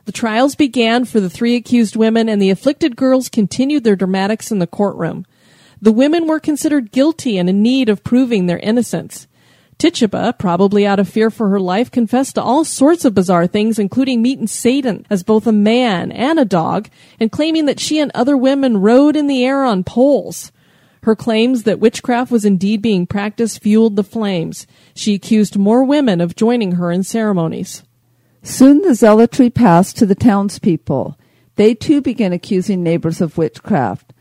[0.06, 4.52] The trials began for the three accused women, and the afflicted girls continued their dramatics
[4.52, 5.26] in the courtroom.
[5.82, 9.26] The women were considered guilty and in need of proving their innocence.
[9.78, 13.78] Tituba, probably out of fear for her life, confessed to all sorts of bizarre things,
[13.78, 18.12] including meeting Satan as both a man and a dog, and claiming that she and
[18.14, 20.52] other women rode in the air on poles.
[21.04, 24.66] Her claims that witchcraft was indeed being practiced fueled the flames.
[24.96, 27.84] She accused more women of joining her in ceremonies.
[28.42, 31.16] Soon the zealotry passed to the townspeople.
[31.58, 34.14] They too began accusing neighbors of witchcraft.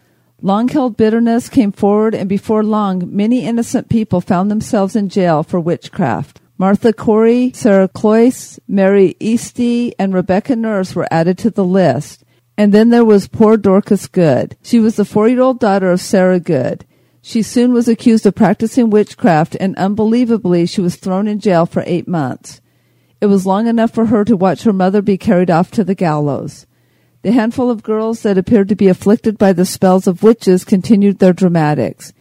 [0.45, 5.43] Long held bitterness came forward, and before long, many innocent people found themselves in jail
[5.43, 6.39] for witchcraft.
[6.59, 12.25] Martha Corey, Sarah Cloyce, Mary Easty, and Rebecca Nurse were added to the list.
[12.59, 14.59] And then there was poor Dorcas Good.
[14.63, 16.85] She was the four year old daughter of Sarah Good.
[17.23, 21.83] She soon was accused of practicing witchcraft, and unbelievably, she was thrown in jail for
[21.87, 22.61] eight months.
[23.19, 25.95] It was long enough for her to watch her mother be carried off to the
[25.95, 26.67] gallows.
[27.25, 31.21] The handful of girls that appeared to be afflicted by the spells of witches continued
[31.21, 32.13] their dramatics.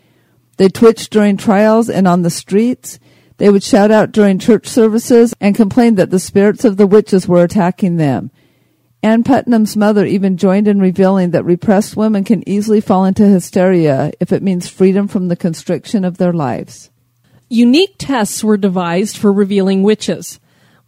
[0.55, 2.99] They twitched during trials and on the streets.
[3.35, 7.27] They would shout out during church services and complain that the spirits of the witches
[7.27, 8.31] were attacking them.
[9.03, 14.13] Ann Putnam's mother even joined in revealing that repressed women can easily fall into hysteria
[14.21, 16.91] if it means freedom from the constriction of their lives.
[17.49, 20.39] Unique tests were devised for revealing witches.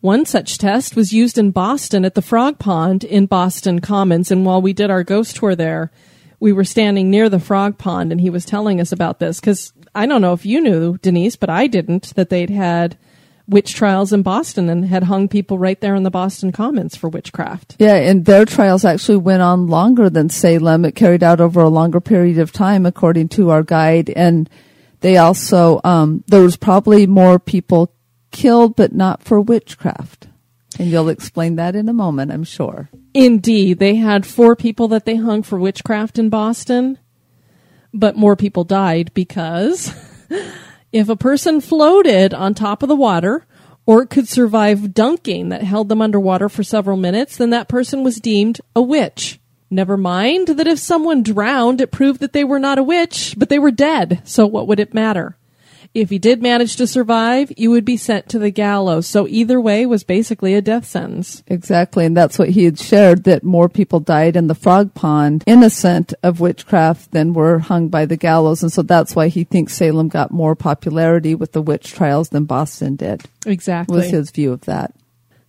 [0.05, 4.29] One such test was used in Boston at the Frog Pond in Boston Commons.
[4.29, 5.89] And while we did our ghost tour there,
[6.39, 9.39] we were standing near the Frog Pond and he was telling us about this.
[9.39, 12.99] Because I don't know if you knew, Denise, but I didn't, that they'd had
[13.47, 17.09] witch trials in Boston and had hung people right there in the Boston Commons for
[17.09, 17.75] witchcraft.
[17.79, 20.85] Yeah, and their trials actually went on longer than Salem.
[20.85, 24.11] It carried out over a longer period of time, according to our guide.
[24.11, 24.51] And
[24.99, 27.94] they also, um, there was probably more people
[28.35, 30.27] killed, but not for witchcraft.
[30.77, 32.89] And you'll explain that in a moment, I'm sure.
[33.13, 36.99] Indeed, they had four people that they hung for witchcraft in Boston,
[37.93, 39.93] but more people died because
[40.91, 43.47] if a person floated on top of the water
[43.85, 48.17] or could survive dunking that held them underwater for several minutes, then that person was
[48.19, 49.39] deemed a witch.
[49.69, 53.47] Never mind that if someone drowned, it proved that they were not a witch, but
[53.47, 55.37] they were dead, so what would it matter?
[55.95, 59.07] If he did manage to survive, you would be sent to the gallows.
[59.07, 61.41] So either way was basically a death sentence.
[61.47, 62.05] Exactly.
[62.05, 66.13] And that's what he had shared that more people died in the frog pond innocent
[66.21, 68.61] of witchcraft than were hung by the gallows.
[68.61, 72.43] And so that's why he thinks Salem got more popularity with the witch trials than
[72.43, 73.95] Boston did, Exactly.
[73.95, 74.93] was his view of that.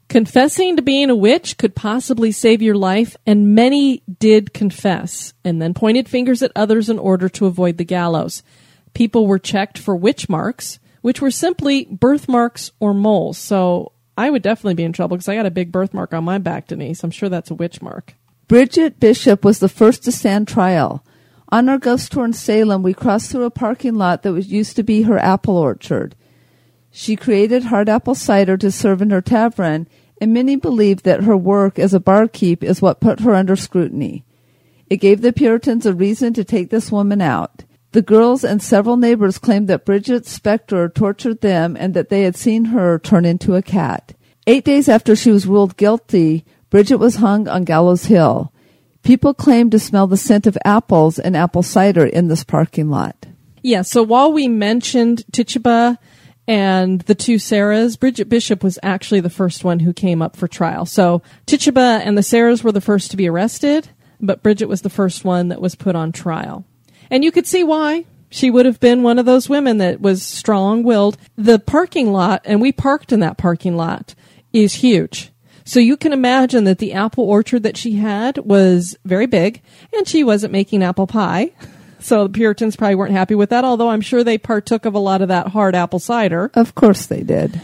[0.09, 5.61] Confessing to being a witch could possibly save your life, and many did confess and
[5.61, 8.45] then pointed fingers at others in order to avoid the gallows.
[8.97, 13.37] People were checked for witch marks, which were simply birthmarks or moles.
[13.37, 16.39] So I would definitely be in trouble because I got a big birthmark on my
[16.39, 17.05] back, Denise.
[17.05, 18.15] I'm sure that's a witch mark.
[18.49, 21.05] Bridget Bishop was the first to stand trial.
[21.51, 24.77] On our ghost tour in Salem, we crossed through a parking lot that was used
[24.77, 26.17] to be her apple orchard.
[26.91, 29.89] She created hard apple cider to serve in her tavern,
[30.23, 34.25] and many believe that her work as a barkeep is what put her under scrutiny.
[34.89, 37.65] It gave the Puritans a reason to take this woman out.
[37.97, 42.37] The girls and several neighbors claimed that Bridget specter tortured them and that they had
[42.37, 44.13] seen her turn into a cat.
[44.47, 48.53] Eight days after she was ruled guilty, Bridget was hung on Gallows Hill.
[49.03, 53.29] People claimed to smell the scent of apples and apple cider in this parking lot.
[53.63, 55.99] Yeah, so while we mentioned Tituba
[56.47, 60.49] and the two Sarahs, Bridget Bishop was actually the first one who came up for
[60.49, 60.85] trial.
[60.85, 63.89] So Tituba and the Sarahs were the first to be arrested,
[64.21, 66.67] but Bridget was the first one that was put on trial.
[67.11, 68.05] And you could see why.
[68.29, 71.17] She would have been one of those women that was strong willed.
[71.37, 74.15] The parking lot, and we parked in that parking lot,
[74.53, 75.31] is huge.
[75.65, 80.07] So you can imagine that the apple orchard that she had was very big, and
[80.07, 81.53] she wasn't making apple pie.
[81.99, 84.99] So the Puritans probably weren't happy with that, although I'm sure they partook of a
[84.99, 86.53] lot of that hard apple cider.
[86.55, 87.61] Of course they did.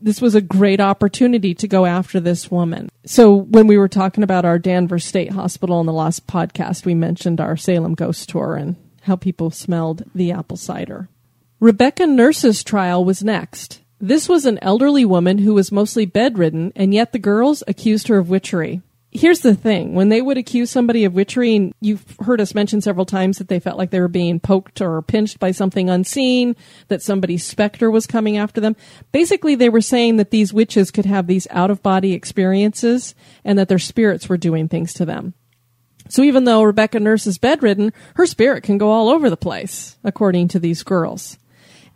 [0.00, 2.88] This was a great opportunity to go after this woman.
[3.04, 6.94] So when we were talking about our Danvers State Hospital in the last podcast, we
[6.94, 11.08] mentioned our Salem ghost tour and how people smelled the apple cider.
[11.60, 13.80] Rebecca Nurse's trial was next.
[14.00, 18.18] This was an elderly woman who was mostly bedridden, and yet the girls accused her
[18.18, 18.82] of witchery
[19.12, 22.80] here's the thing when they would accuse somebody of witchery and you've heard us mention
[22.80, 26.56] several times that they felt like they were being poked or pinched by something unseen
[26.88, 28.74] that somebody's specter was coming after them
[29.12, 33.58] basically they were saying that these witches could have these out of body experiences and
[33.58, 35.34] that their spirits were doing things to them
[36.08, 39.96] so even though rebecca nurse is bedridden her spirit can go all over the place
[40.04, 41.38] according to these girls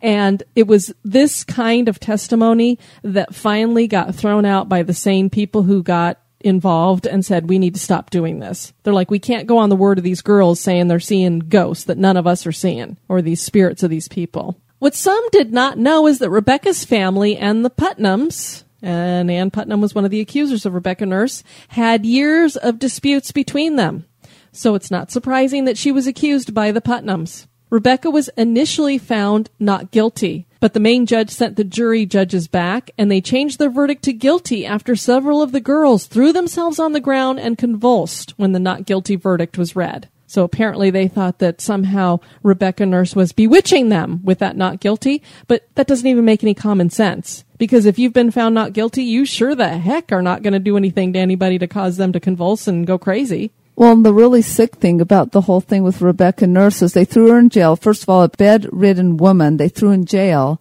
[0.01, 5.29] and it was this kind of testimony that finally got thrown out by the same
[5.29, 8.73] people who got involved and said, we need to stop doing this.
[8.83, 11.85] They're like, we can't go on the word of these girls saying they're seeing ghosts
[11.85, 14.59] that none of us are seeing or these spirits of these people.
[14.79, 19.81] What some did not know is that Rebecca's family and the Putnams, and Ann Putnam
[19.81, 24.05] was one of the accusers of Rebecca Nurse, had years of disputes between them.
[24.53, 27.47] So it's not surprising that she was accused by the Putnams.
[27.69, 32.89] Rebecca was initially found not guilty, but the main judge sent the jury judges back
[32.97, 36.93] and they changed their verdict to guilty after several of the girls threw themselves on
[36.93, 40.07] the ground and convulsed when the not guilty verdict was read.
[40.27, 45.21] So apparently they thought that somehow Rebecca Nurse was bewitching them with that not guilty,
[45.47, 47.43] but that doesn't even make any common sense.
[47.57, 50.59] Because if you've been found not guilty, you sure the heck are not going to
[50.59, 53.51] do anything to anybody to cause them to convulse and go crazy.
[53.75, 57.05] Well, and the really sick thing about the whole thing with Rebecca Nurse is they
[57.05, 57.75] threw her in jail.
[57.75, 60.59] First of all, a bedridden woman, they threw in jail.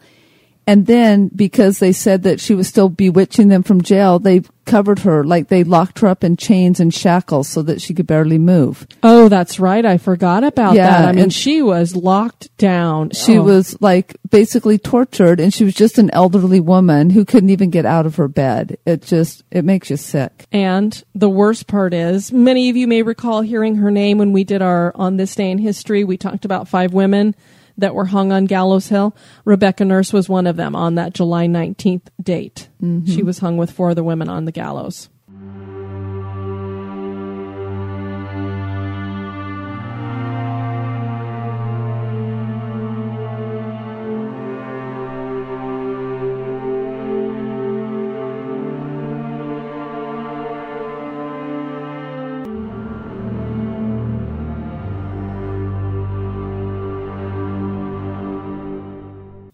[0.67, 4.99] And then because they said that she was still bewitching them from jail, they covered
[5.01, 8.37] her, like they locked her up in chains and shackles so that she could barely
[8.37, 8.85] move.
[9.05, 9.85] Oh, that's right.
[9.85, 11.09] I forgot about yeah, that.
[11.09, 13.11] I mean, she was locked down.
[13.11, 13.45] She oh.
[13.45, 17.87] was like basically tortured and she was just an elderly woman who couldn't even get
[17.87, 18.77] out of her bed.
[18.85, 20.47] It just, it makes you sick.
[20.51, 24.43] And the worst part is many of you may recall hearing her name when we
[24.43, 26.03] did our On This Day in History.
[26.03, 27.37] We talked about five women
[27.79, 29.14] that were hung on Gallows Hill.
[29.45, 32.68] Rebecca Nurse was one of them on that July 19th date.
[32.83, 33.12] Mm-hmm.
[33.12, 35.09] She was hung with four other women on the gallows.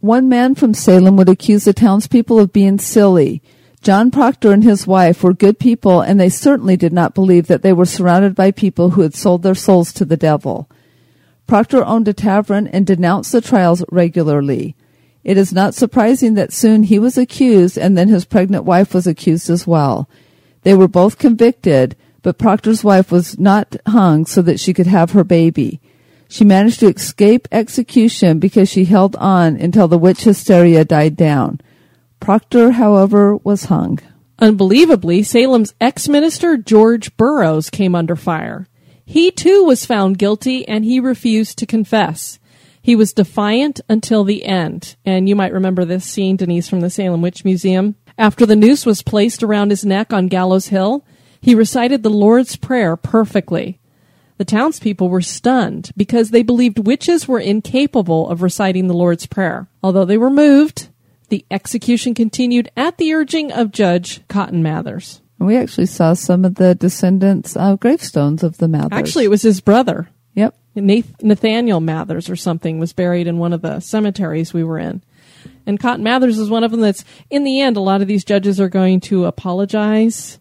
[0.02, 3.40] One man from Salem would accuse the townspeople of being silly.
[3.82, 7.62] John Proctor and his wife were good people, and they certainly did not believe that
[7.62, 10.68] they were surrounded by people who had sold their souls to the devil.
[11.46, 14.74] Proctor owned a tavern and denounced the trials regularly.
[15.22, 19.06] It is not surprising that soon he was accused and then his pregnant wife was
[19.06, 20.10] accused as well.
[20.62, 25.12] They were both convicted, but Proctor's wife was not hung so that she could have
[25.12, 25.80] her baby.
[26.32, 31.60] She managed to escape execution because she held on until the witch hysteria died down.
[32.20, 33.98] Proctor, however, was hung.
[34.38, 38.66] Unbelievably, Salem's ex minister George Burroughs came under fire.
[39.04, 42.38] He too was found guilty and he refused to confess.
[42.80, 44.96] He was defiant until the end.
[45.04, 47.94] And you might remember this scene, Denise, from the Salem Witch Museum.
[48.16, 51.04] After the noose was placed around his neck on Gallows Hill,
[51.42, 53.80] he recited the Lord's Prayer perfectly.
[54.42, 59.68] The townspeople were stunned because they believed witches were incapable of reciting the Lord's Prayer.
[59.84, 60.88] Although they were moved,
[61.28, 65.20] the execution continued at the urging of Judge Cotton Mathers.
[65.38, 68.98] We actually saw some of the descendants of gravestones of the Mathers.
[68.98, 70.56] Actually, it was his brother, Yep.
[70.74, 75.04] Nath- Nathaniel Mathers or something, was buried in one of the cemeteries we were in.
[75.68, 78.24] And Cotton Mathers is one of them that's, in the end, a lot of these
[78.24, 80.40] judges are going to apologize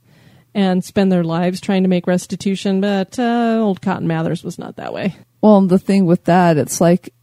[0.53, 4.75] and spend their lives trying to make restitution, but uh, old Cotton Mathers was not
[4.75, 5.15] that way.
[5.41, 7.13] Well, and the thing with that, it's like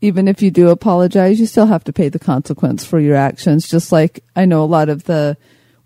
[0.00, 3.68] even if you do apologize, you still have to pay the consequence for your actions.
[3.68, 5.36] Just like I know a lot of the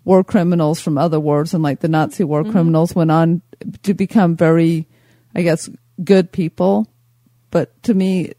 [0.03, 3.41] war criminals from other wars and like the Nazi war criminals went on
[3.83, 4.87] to become very,
[5.35, 5.69] I guess,
[6.03, 6.87] good people.
[7.51, 8.33] But to me,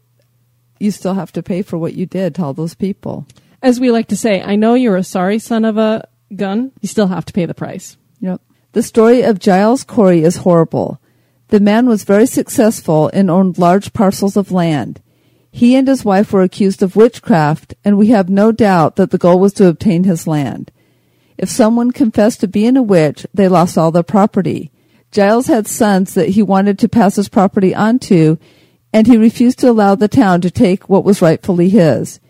[0.79, 3.25] you still have to pay for what you did to all those people.
[3.61, 6.87] As we like to say, I know you're a sorry son of a gun, you
[6.87, 7.97] still have to pay the price.
[8.21, 8.41] Yep.
[8.71, 11.01] The story of Giles Corey is horrible.
[11.49, 15.01] The man was very successful and owned large parcels of land.
[15.51, 19.17] He and his wife were accused of witchcraft, and we have no doubt that the
[19.17, 20.71] goal was to obtain his land.
[21.37, 24.71] If someone confessed to being a witch, they lost all their property.
[25.11, 28.39] Giles had sons that he wanted to pass his property on to,
[28.93, 32.20] and he refused to allow the town to take what was rightfully his.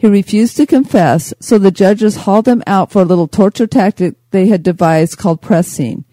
[0.00, 4.14] He refused to confess, so the judges hauled him out for a little torture tactic
[4.30, 6.06] they had devised called pressing.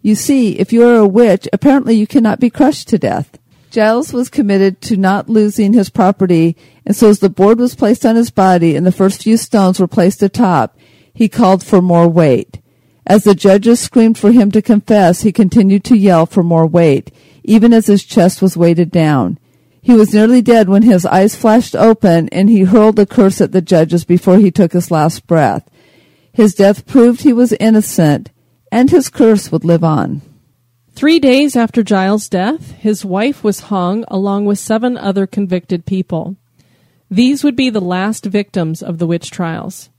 [0.00, 3.38] You see, if you are a witch, apparently you cannot be crushed to death.
[3.70, 8.04] Giles was committed to not losing his property, and so as the board was placed
[8.04, 10.76] on his body and the first few stones were placed atop,
[11.14, 12.58] he called for more weight.
[13.06, 17.12] As the judges screamed for him to confess, he continued to yell for more weight,
[17.44, 19.38] even as his chest was weighted down.
[19.82, 23.50] He was nearly dead when his eyes flashed open and he hurled a curse at
[23.50, 25.68] the judges before he took his last breath.
[26.32, 28.30] His death proved he was innocent,
[28.70, 30.22] and his curse would live on.
[30.94, 36.36] Three days after Giles' death, his wife was hung along with seven other convicted people.
[37.10, 39.90] These would be the last victims of the witch trials.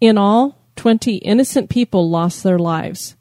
[0.00, 3.16] In all, 20 innocent people lost their lives.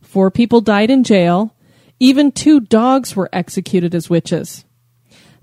[0.00, 1.54] Four people died in jail.
[1.98, 4.64] Even two dogs were executed as witches.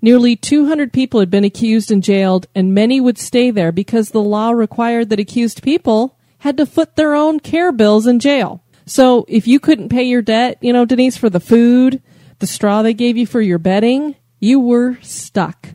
[0.02, 4.22] Nearly 200 people had been accused and jailed, and many would stay there because the
[4.22, 8.64] law required that accused people had to foot their own care bills in jail.
[8.86, 12.02] So if you couldn't pay your debt, you know, Denise, for the food,
[12.40, 15.70] the straw they gave you for your bedding, you were stuck.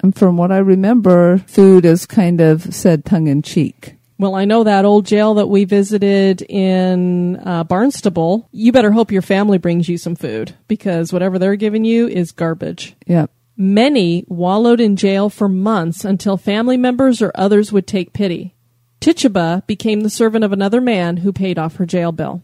[0.00, 3.96] And from what I remember, food is kind of said tongue in cheek.
[4.18, 8.48] Well, I know that old jail that we visited in uh, Barnstable.
[8.50, 12.32] You better hope your family brings you some food because whatever they're giving you is
[12.32, 12.96] garbage.
[13.06, 13.30] Yep.
[13.60, 18.54] Many wallowed in jail for months until family members or others would take pity.
[19.00, 22.40] Tituba became the servant of another man who paid off her jail bill.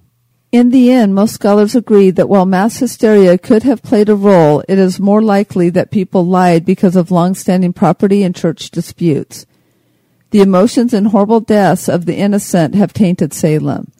[0.51, 4.65] In the end, most scholars agree that while mass hysteria could have played a role,
[4.69, 9.47] it is more likely that people lied because of long-standing property and church disputes.
[10.31, 13.93] The emotions and horrible deaths of the innocent have tainted Salem.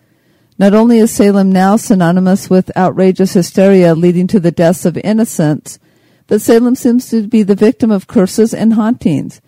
[0.59, 5.79] Not only is Salem now synonymous with outrageous hysteria leading to the deaths of innocents,
[6.27, 9.41] but Salem seems to be the victim of curses and hauntings.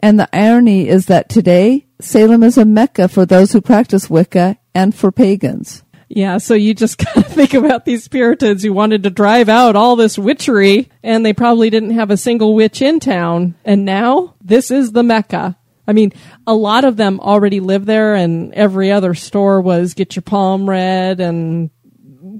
[0.00, 4.58] And the irony is that today, Salem is a mecca for those who practice Wicca
[4.74, 5.82] and for pagans.
[6.08, 9.96] Yeah, so you just gotta think about these Puritans who wanted to drive out all
[9.96, 13.54] this witchery, and they probably didn't have a single witch in town.
[13.64, 15.56] And now, this is the Mecca.
[15.88, 16.12] I mean,
[16.46, 20.68] a lot of them already live there, and every other store was get your palm
[20.68, 21.70] read and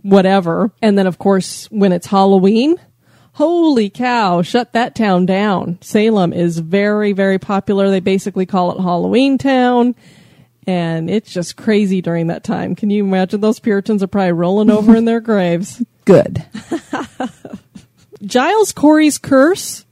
[0.03, 0.72] whatever.
[0.82, 2.76] And then, of course, when it's Halloween,
[3.37, 5.76] holy cow, shut that town down.
[5.82, 7.91] Salem is very, very popular.
[7.91, 9.95] They basically call it Halloween Town.
[10.66, 12.74] And it's just crazy during that time.
[12.74, 15.84] Can you imagine those Puritans are probably rolling over in their graves?
[16.07, 16.47] Good.
[18.22, 19.84] Giles Corey's curse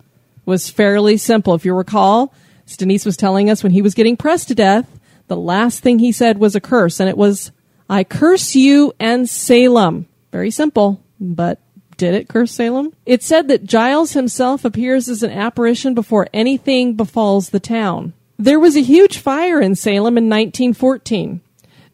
[0.47, 1.55] was fairly simple.
[1.55, 2.33] If you recall,
[2.67, 4.89] as Denise was telling us when he was getting pressed to death,
[5.29, 7.53] the last thing he said was a curse, and it was,
[7.91, 10.09] I curse you and Salem.
[10.33, 11.61] Very simple, but
[11.97, 12.93] did it curse Salem?
[13.07, 18.13] It said that Giles himself appears as an apparition before anything befalls the town.
[18.39, 21.41] There was a huge fire in Salem in 1914.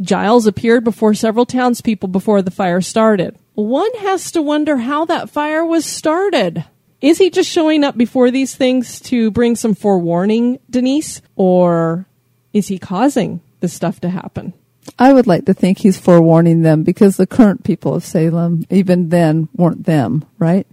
[0.01, 3.37] Giles appeared before several townspeople before the fire started.
[3.55, 6.65] One has to wonder how that fire was started.
[7.01, 11.21] Is he just showing up before these things to bring some forewarning, Denise?
[11.37, 12.07] Or
[12.53, 14.55] is he causing this stuff to happen?
[14.99, 19.09] I would like to think he's forewarning them because the current people of Salem, even
[19.09, 20.67] then, weren't them, right?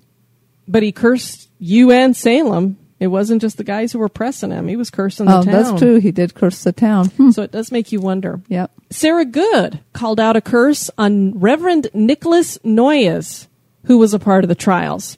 [0.68, 2.78] But he cursed you and Salem.
[3.00, 5.54] It wasn't just the guys who were pressing him; he was cursing the Oh, town.
[5.54, 5.98] that's true.
[6.00, 7.10] He did curse the town.
[7.10, 7.30] Hmm.
[7.32, 8.42] So it does make you wonder.
[8.48, 8.72] Yep.
[8.90, 13.48] Sarah Good called out a curse on Reverend Nicholas Noyes,
[13.86, 15.18] who was a part of the trials.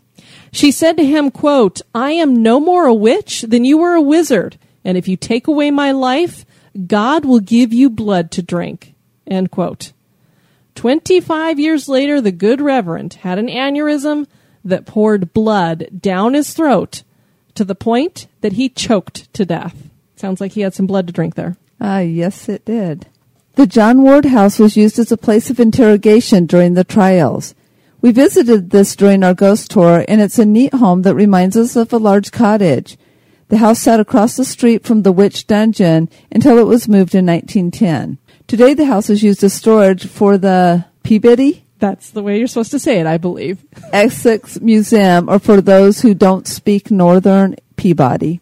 [0.51, 4.01] She said to him, quote, I am no more a witch than you were a
[4.01, 6.45] wizard, and if you take away my life,
[6.85, 8.88] God will give you blood to drink.
[9.29, 9.93] End quote.
[10.75, 14.27] 25 years later, the good reverend had an aneurysm
[14.63, 17.03] that poured blood down his throat
[17.55, 19.89] to the point that he choked to death.
[20.15, 21.57] Sounds like he had some blood to drink there.
[21.79, 23.07] Ah, yes, it did.
[23.55, 27.55] The John Ward House was used as a place of interrogation during the trials.
[28.01, 31.75] We visited this during our ghost tour, and it's a neat home that reminds us
[31.75, 32.97] of a large cottage.
[33.49, 37.25] The house sat across the street from the witch dungeon until it was moved in
[37.25, 38.17] 1910.
[38.49, 42.71] Today, the house is used as storage for the Peabody That's the way you're supposed
[42.71, 43.63] to say it, I believe.
[43.93, 48.41] Essex Museum, or for those who don't speak Northern Peabody.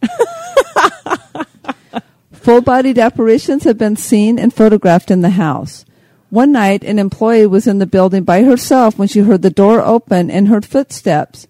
[2.31, 5.83] Full bodied apparitions have been seen and photographed in the house.
[6.29, 9.81] One night, an employee was in the building by herself when she heard the door
[9.81, 11.47] open and heard footsteps.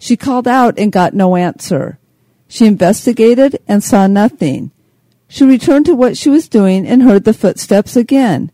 [0.00, 2.00] She called out and got no answer.
[2.48, 4.72] She investigated and saw nothing.
[5.28, 8.50] She returned to what she was doing and heard the footsteps again.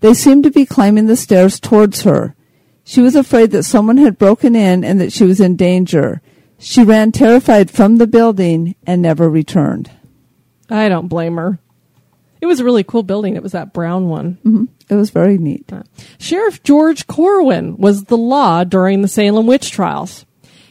[0.00, 2.34] They seemed to be climbing the stairs towards her.
[2.84, 6.20] She was afraid that someone had broken in and that she was in danger.
[6.58, 9.90] She ran terrified from the building and never returned.
[10.68, 11.58] I don't blame her.
[12.40, 13.36] It was a really cool building.
[13.36, 14.38] It was that brown one.
[14.42, 15.70] hmm It was very neat.
[16.18, 20.26] Sheriff George Corwin was the law during the Salem witch trials.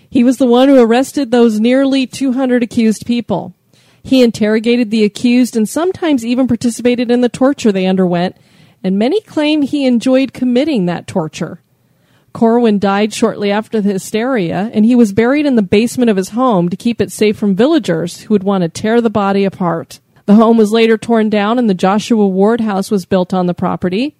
[0.09, 3.55] He was the one who arrested those nearly 200 accused people.
[4.03, 8.35] He interrogated the accused and sometimes even participated in the torture they underwent,
[8.83, 11.61] and many claim he enjoyed committing that torture.
[12.33, 16.29] Corwin died shortly after the hysteria, and he was buried in the basement of his
[16.29, 19.99] home to keep it safe from villagers who would want to tear the body apart.
[20.25, 23.53] The home was later torn down, and the Joshua Ward house was built on the
[23.53, 24.15] property.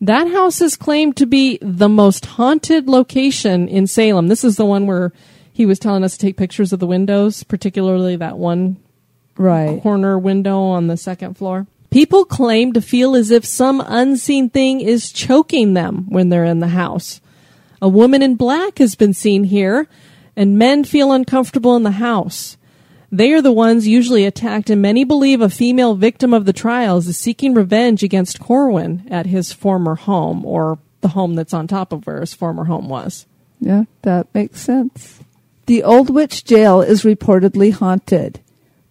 [0.00, 4.28] That house is claimed to be the most haunted location in Salem.
[4.28, 5.12] This is the one where
[5.52, 8.78] he was telling us to take pictures of the windows, particularly that one
[9.36, 9.82] Right.
[9.82, 11.66] corner window on the second floor.
[11.90, 16.60] People claim to feel as if some unseen thing is choking them when they're in
[16.60, 17.20] the house.
[17.80, 19.86] A woman in black has been seen here,
[20.34, 22.56] and men feel uncomfortable in the house.
[23.12, 27.06] They are the ones usually attacked, and many believe a female victim of the trials
[27.06, 31.92] is seeking revenge against Corwin at his former home, or the home that's on top
[31.92, 33.26] of where his former home was.
[33.60, 35.20] Yeah, that makes sense.
[35.66, 38.40] The Old Witch Jail is reportedly haunted.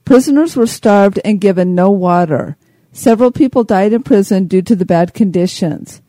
[0.06, 2.58] Prisoners were starved and given no water.
[2.92, 6.02] Several people died in prison due to the bad conditions.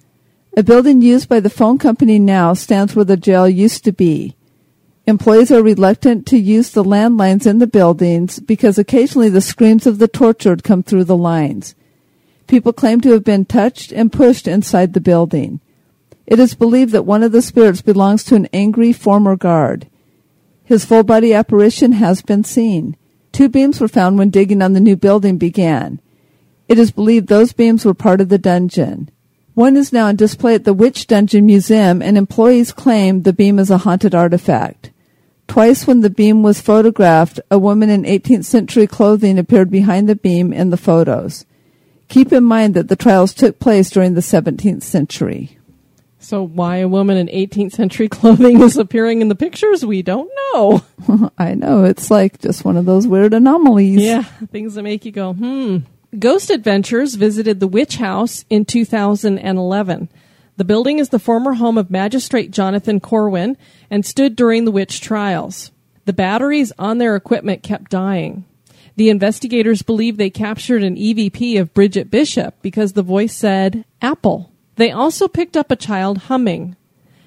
[0.56, 4.36] A building used by the phone company now stands where the jail used to be.
[5.06, 9.98] Employees are reluctant to use the landlines in the buildings because occasionally the screams of
[9.98, 11.74] the tortured come through the lines.
[12.46, 15.60] People claim to have been touched and pushed inside the building.
[16.26, 19.88] It is believed that one of the spirits belongs to an angry former guard.
[20.64, 22.96] His full body apparition has been seen.
[23.34, 26.00] Two beams were found when digging on the new building began.
[26.68, 29.10] It is believed those beams were part of the dungeon.
[29.54, 33.58] One is now on display at the Witch Dungeon Museum, and employees claim the beam
[33.58, 34.92] is a haunted artifact.
[35.48, 40.14] Twice, when the beam was photographed, a woman in 18th century clothing appeared behind the
[40.14, 41.44] beam in the photos.
[42.06, 45.58] Keep in mind that the trials took place during the 17th century.
[46.24, 50.30] So, why a woman in 18th century clothing is appearing in the pictures, we don't
[50.54, 50.82] know.
[51.38, 54.00] I know, it's like just one of those weird anomalies.
[54.00, 55.78] Yeah, things that make you go, hmm.
[56.18, 60.08] Ghost Adventures visited the Witch House in 2011.
[60.56, 63.58] The building is the former home of Magistrate Jonathan Corwin
[63.90, 65.72] and stood during the witch trials.
[66.06, 68.46] The batteries on their equipment kept dying.
[68.96, 74.53] The investigators believe they captured an EVP of Bridget Bishop because the voice said, Apple.
[74.76, 76.76] They also picked up a child humming.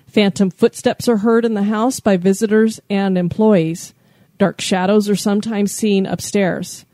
[0.07, 3.93] Phantom footsteps are heard in the house by visitors and employees.
[4.37, 6.85] Dark shadows are sometimes seen upstairs.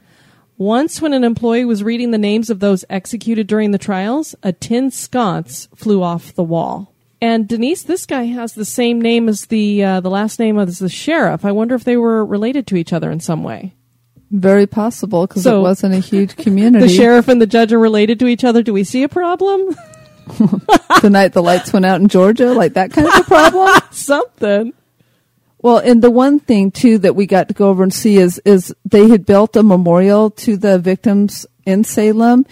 [0.58, 4.52] Once, when an employee was reading the names of those executed during the trials, a
[4.54, 6.94] tin sconce flew off the wall.
[7.22, 10.78] And Denise, this guy has the same name as the uh, the last name of
[10.78, 11.46] the sheriff.
[11.46, 13.74] I wonder if they were related to each other in some way.
[14.30, 16.86] Very possible because So- it wasn't a huge community.
[16.88, 18.62] The sheriff and the judge are related to each other.
[18.62, 19.76] Do we see a problem?
[21.02, 23.82] the night the lights went out in Georgia, like that kind of a problem.
[23.92, 24.74] Something.
[25.62, 28.40] well, and the one thing too that we got to go over and see is
[28.46, 32.46] is they had built a memorial to the victims in Salem,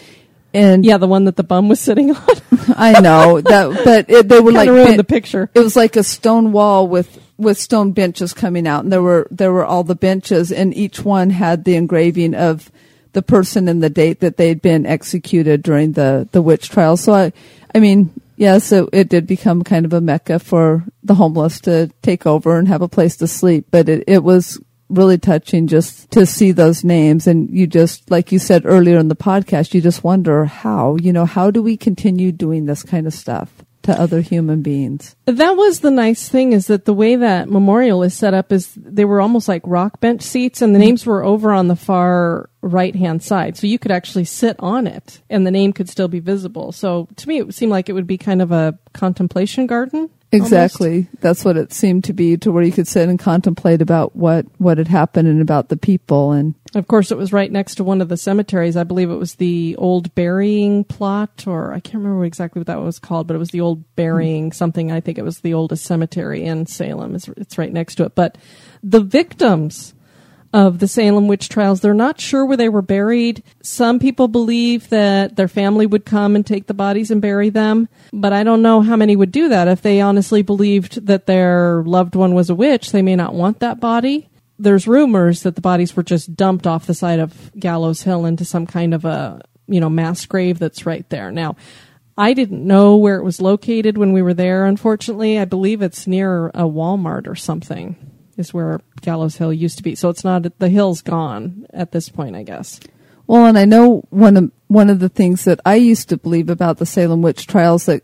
[0.53, 2.27] and Yeah, the one that the bum was sitting on.
[2.75, 5.49] I know that, but it, they were like ruined bent- the picture.
[5.53, 9.27] It was like a stone wall with with stone benches coming out, and there were
[9.31, 12.71] there were all the benches, and each one had the engraving of
[13.13, 16.95] the person and the date that they'd been executed during the the witch trial.
[16.95, 17.33] So I,
[17.73, 21.91] I mean, yes, it, it did become kind of a mecca for the homeless to
[22.01, 24.59] take over and have a place to sleep, but it, it was
[24.89, 27.27] really touching just to see those names.
[27.27, 31.13] And you just like you said earlier in the podcast you just wonder how you
[31.13, 35.55] know how do we continue doing this kind of stuff to other human beings That
[35.55, 39.05] was the nice thing is that the way that memorial is set up is they
[39.05, 40.87] were almost like rock bench seats and the mm-hmm.
[40.87, 43.57] names were over on the far right hand side.
[43.57, 46.71] So you could actually sit on it and the name could still be visible.
[46.71, 50.09] So to me it seemed like it would be kind of a contemplation garden.
[50.33, 50.51] Almost.
[50.51, 54.15] exactly that's what it seemed to be to where you could sit and contemplate about
[54.15, 57.75] what what had happened and about the people and Of course, it was right next
[57.75, 58.77] to one of the cemeteries.
[58.77, 62.79] I believe it was the old burying plot, or I can't remember exactly what that
[62.79, 64.55] was called, but it was the old burying mm-hmm.
[64.55, 64.91] something.
[64.91, 67.15] I think it was the oldest cemetery in Salem.
[67.15, 68.15] It's, it's right next to it.
[68.15, 68.37] But
[68.81, 69.93] the victims
[70.53, 73.43] of the Salem witch trials, they're not sure where they were buried.
[73.61, 77.87] Some people believe that their family would come and take the bodies and bury them,
[78.11, 79.67] but I don't know how many would do that.
[79.67, 83.59] If they honestly believed that their loved one was a witch, they may not want
[83.59, 84.27] that body
[84.61, 88.45] there's rumors that the bodies were just dumped off the side of Gallows Hill into
[88.45, 91.31] some kind of a you know mass grave that's right there.
[91.31, 91.55] Now,
[92.17, 94.65] I didn't know where it was located when we were there.
[94.65, 97.95] Unfortunately, I believe it's near a Walmart or something.
[98.37, 99.95] Is where Gallows Hill used to be.
[99.95, 102.79] So it's not the hill's gone at this point, I guess.
[103.27, 106.49] Well, and I know one of one of the things that I used to believe
[106.49, 108.03] about the Salem witch trials that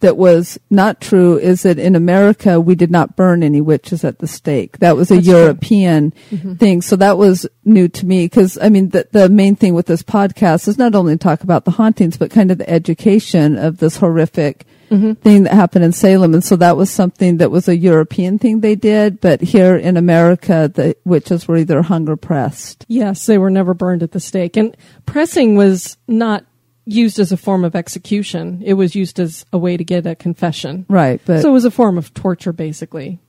[0.00, 4.18] that was not true is that in America we did not burn any witches at
[4.18, 4.78] the stake.
[4.78, 5.26] That was a That's.
[5.26, 6.54] European mm-hmm.
[6.54, 6.82] thing.
[6.82, 10.02] So that was new to me because I mean the the main thing with this
[10.02, 13.78] podcast is not only to talk about the hauntings but kind of the education of
[13.78, 16.34] this horrific thing that happened in Salem.
[16.34, 19.96] And so that was something that was a European thing they did, but here in
[19.96, 22.84] America the witches were either hung or pressed.
[22.88, 24.56] Yes, they were never burned at the stake.
[24.56, 24.76] And
[25.06, 26.44] pressing was not
[26.86, 28.62] used as a form of execution.
[28.64, 30.84] It was used as a way to get a confession.
[30.88, 33.20] Right, but so it was a form of torture, basically.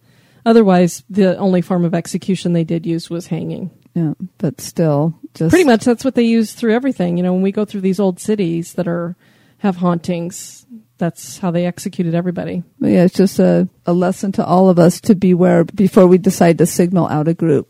[0.46, 3.72] Otherwise, the only form of execution they did use was hanging.
[3.96, 7.18] yeah, but still just Pretty much, that's what they use through everything.
[7.18, 9.16] You know, when we go through these old cities that are
[9.60, 10.66] have hauntings,
[10.98, 12.64] that's how they executed everybody.
[12.80, 16.58] Yeah, it's just a, a lesson to all of us to beware before we decide
[16.60, 17.70] to signal out a group.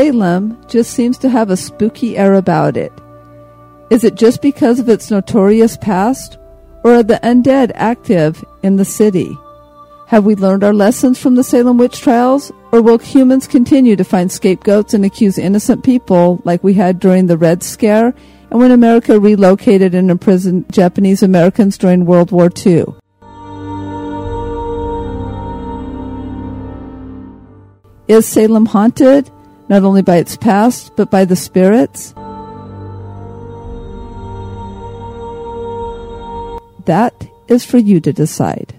[0.00, 2.90] Salem just seems to have a spooky air about it.
[3.90, 6.38] Is it just because of its notorious past,
[6.82, 9.36] or are the undead active in the city?
[10.06, 14.02] Have we learned our lessons from the Salem witch trials, or will humans continue to
[14.02, 18.14] find scapegoats and accuse innocent people like we had during the Red Scare
[18.50, 22.86] and when America relocated and imprisoned Japanese Americans during World War II?
[28.08, 29.30] Is Salem haunted,
[29.70, 32.12] not only by its past, but by the spirits?
[36.86, 37.14] That
[37.48, 38.74] is for you to decide.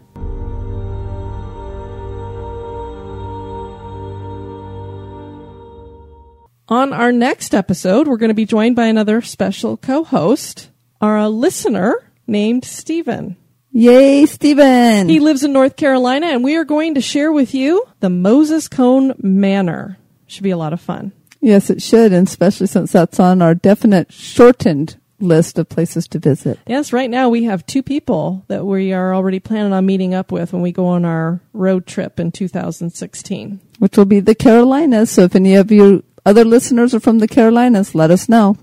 [6.67, 10.69] On our next episode, we're going to be joined by another special co-host,
[11.01, 13.35] our uh, listener named Stephen.
[13.71, 15.07] Yay, Stephen!
[15.07, 18.67] He lives in North Carolina, and we are going to share with you the Moses
[18.67, 19.97] Cone Manor.
[20.31, 21.11] Should be a lot of fun.
[21.41, 26.19] yes, it should, and especially since that's on our definite shortened list of places to
[26.19, 26.59] visit.
[26.65, 30.31] Yes, right now we have two people that we are already planning on meeting up
[30.31, 33.59] with when we go on our road trip in 2016.
[33.79, 35.11] Which will be the Carolinas.
[35.11, 38.57] So if any of you other listeners are from the Carolinas, let us know.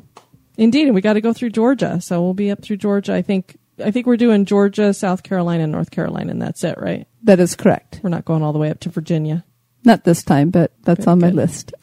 [0.57, 3.15] Indeed, and we got to go through Georgia, so we'll be up through Georgia.
[3.15, 7.07] I think I think we're doing Georgia, South Carolina, North Carolina, and that's it, right?
[7.23, 8.01] That is correct.
[8.03, 9.45] We're not going all the way up to Virginia.
[9.89, 11.37] Not this time, but that's Very on my good.
[11.37, 11.73] list.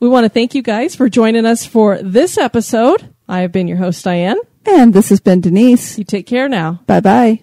[0.00, 3.08] We want to thank you guys for joining us for this episode.
[3.26, 4.36] I have been your host, Diane.
[4.66, 5.96] and this has been Denise.
[5.96, 6.80] You take care now.
[6.86, 7.40] Bye bye.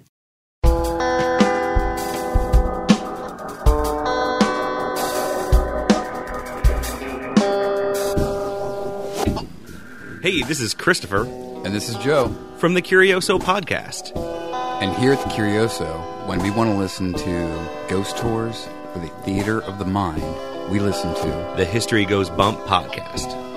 [10.21, 12.29] Hey, this is Christopher And this is Joe.
[12.59, 14.15] from the Curioso Podcast.
[14.81, 19.07] And here at the Curioso, when we want to listen to ghost tours or the
[19.23, 20.23] theater of the mind,
[20.69, 23.50] we listen to The History Goes Bump podcast.